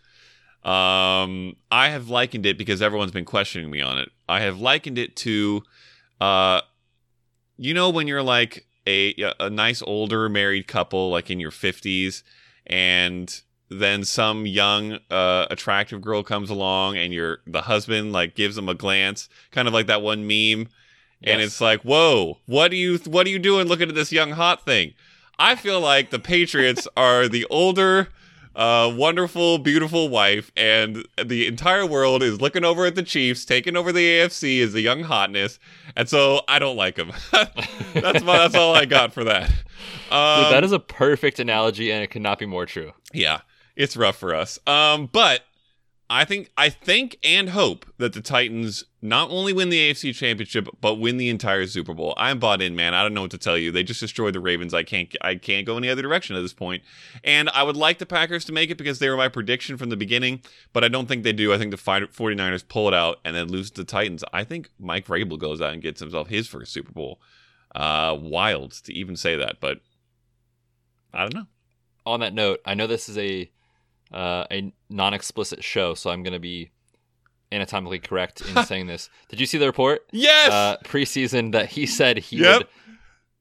[0.65, 4.11] Um, I have likened it because everyone's been questioning me on it.
[4.29, 5.63] I have likened it to,
[6.21, 6.63] uh,
[7.59, 12.23] you know, when you're like a a nice older married couple, like in your fifties,
[12.67, 18.57] and then some young uh, attractive girl comes along, and your the husband like gives
[18.57, 20.69] them a glance, kind of like that one meme
[21.27, 21.47] and Yes.
[21.53, 24.65] it's like, whoa, what are you what are you doing looking at this young hot
[24.67, 24.93] thing?
[25.39, 28.09] I feel like the Patriots are the older,
[28.55, 33.75] uh, wonderful, beautiful wife, and the entire world is looking over at the Chiefs, taking
[33.75, 35.59] over the AFC as the young hotness,
[35.97, 37.11] and so I don't like them.
[37.95, 39.49] that's my, that's all I got for that.
[40.11, 42.93] Um, Dude, that is a perfect analogy, and it could not be more true.
[43.15, 43.41] yeah,
[43.77, 44.59] it's rough for us.
[44.66, 45.43] Um, but
[46.11, 50.68] I think I think and hope that the Titans not only win the AFC Championship
[50.81, 52.12] but win the entire Super Bowl.
[52.18, 52.93] I'm bought in, man.
[52.93, 53.72] I don't know what to tell you.
[53.72, 54.75] They just destroyed the Ravens.
[54.75, 56.83] I can't I can't go any other direction at this point.
[57.25, 59.89] And I would like the Packers to make it because they were my prediction from
[59.89, 60.43] the beginning,
[60.75, 61.55] but I don't think they do.
[61.55, 64.22] I think the fi- 49ers pull it out and then lose to the Titans.
[64.33, 67.20] I think Mike Vrabel goes out and gets himself his first Super Bowl.
[67.75, 69.81] Uh, wild to even say that, but
[71.14, 71.47] I don't know.
[72.07, 73.51] On that note, I know this is a
[74.15, 76.71] uh, a non-explicit show, so I'm going to be
[77.53, 79.11] anatomically correct in saying this.
[79.29, 80.51] Did you see the report Yes.
[80.53, 82.59] uh, preseason that he said he Yep.
[82.59, 82.67] would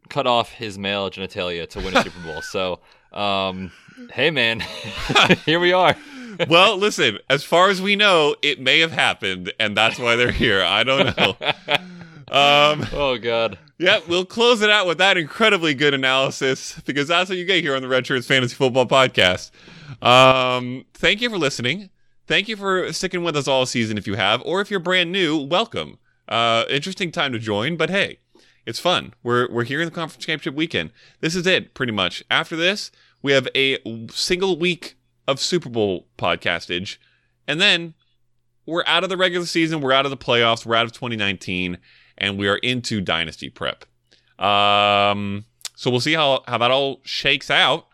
[0.10, 2.42] cut off his male genitalia to win a Super Bowl?
[2.42, 2.80] So,
[3.14, 3.72] um,
[4.14, 4.60] hey man,
[5.46, 5.96] here we are.
[6.50, 10.32] well, listen, as far as we know, it may have happened, and that's why they're
[10.32, 10.64] here.
[10.64, 11.38] I don't know.
[12.32, 13.60] Um, Oh god.
[13.78, 17.62] yeah, we'll close it out with that incredibly good analysis because that's what you get
[17.64, 19.52] here on the Redshirts Fantasy Football Podcast.
[20.02, 21.90] Um, thank you for listening.
[22.26, 25.12] Thank you for sticking with us all season if you have, or if you're brand
[25.12, 25.98] new, welcome.
[26.28, 28.20] Uh, interesting time to join, but hey,
[28.66, 29.14] it's fun.
[29.24, 30.92] We're we're here in the conference championship weekend.
[31.20, 32.24] This is it, pretty much.
[32.32, 33.78] After this, we have a
[34.10, 34.96] single week
[35.28, 36.98] of Super Bowl podcastage,
[37.48, 37.94] and then
[38.66, 39.82] we're out of the regular season.
[39.82, 40.66] We're out of the playoffs.
[40.66, 41.78] We're out of 2019,
[42.18, 43.86] and we are into dynasty prep.
[44.40, 47.88] Um, so we'll see how how that all shakes out.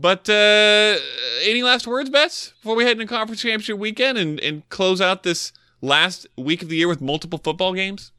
[0.00, 0.96] But uh,
[1.42, 5.24] any last words, Betz, before we head into conference championship weekend and, and close out
[5.24, 8.12] this last week of the year with multiple football games?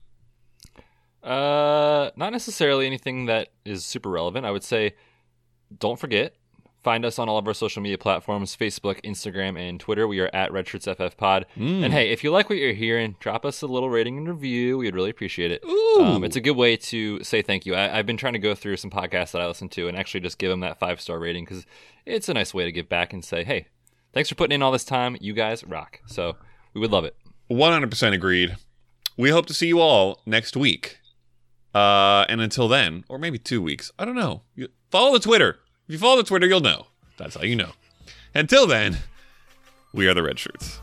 [1.24, 4.46] Uh, not necessarily anything that is super relevant.
[4.46, 4.96] I would say,
[5.78, 6.36] don't forget
[6.82, 10.08] Find us on all of our social media platforms Facebook, Instagram, and Twitter.
[10.08, 11.44] We are at RedshirtsFFPod.
[11.58, 11.84] Mm.
[11.84, 14.78] And hey, if you like what you're hearing, drop us a little rating and review.
[14.78, 15.64] We'd really appreciate it.
[16.00, 17.76] Um, it's a good way to say thank you.
[17.76, 20.22] I, I've been trying to go through some podcasts that I listen to and actually
[20.22, 21.66] just give them that five star rating because
[22.06, 23.68] it's a nice way to give back and say, hey,
[24.14, 25.18] thanks for putting in all this time.
[25.20, 26.00] You guys rock.
[26.06, 26.38] So
[26.74, 27.16] we would love it.
[27.52, 28.56] 100% agreed.
[29.18, 31.00] We hope to see you all next week.
[31.76, 34.44] Uh, and until then, or maybe two weeks, I don't know.
[34.56, 35.60] You, follow the Twitter.
[35.90, 36.86] If you follow the Twitter, you'll know.
[37.18, 37.72] That's how you know.
[38.36, 39.00] Until then,
[39.92, 40.78] we are the Redshirts.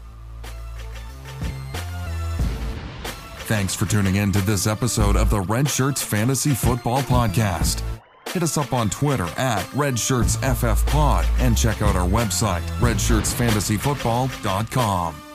[3.47, 7.83] Thanks for tuning in to this episode of the Redshirts Fantasy Football Podcast.
[8.31, 15.26] Hit us up on Twitter at RedShirtsFFPod and check out our website, redshirtsfantasyfootball.com.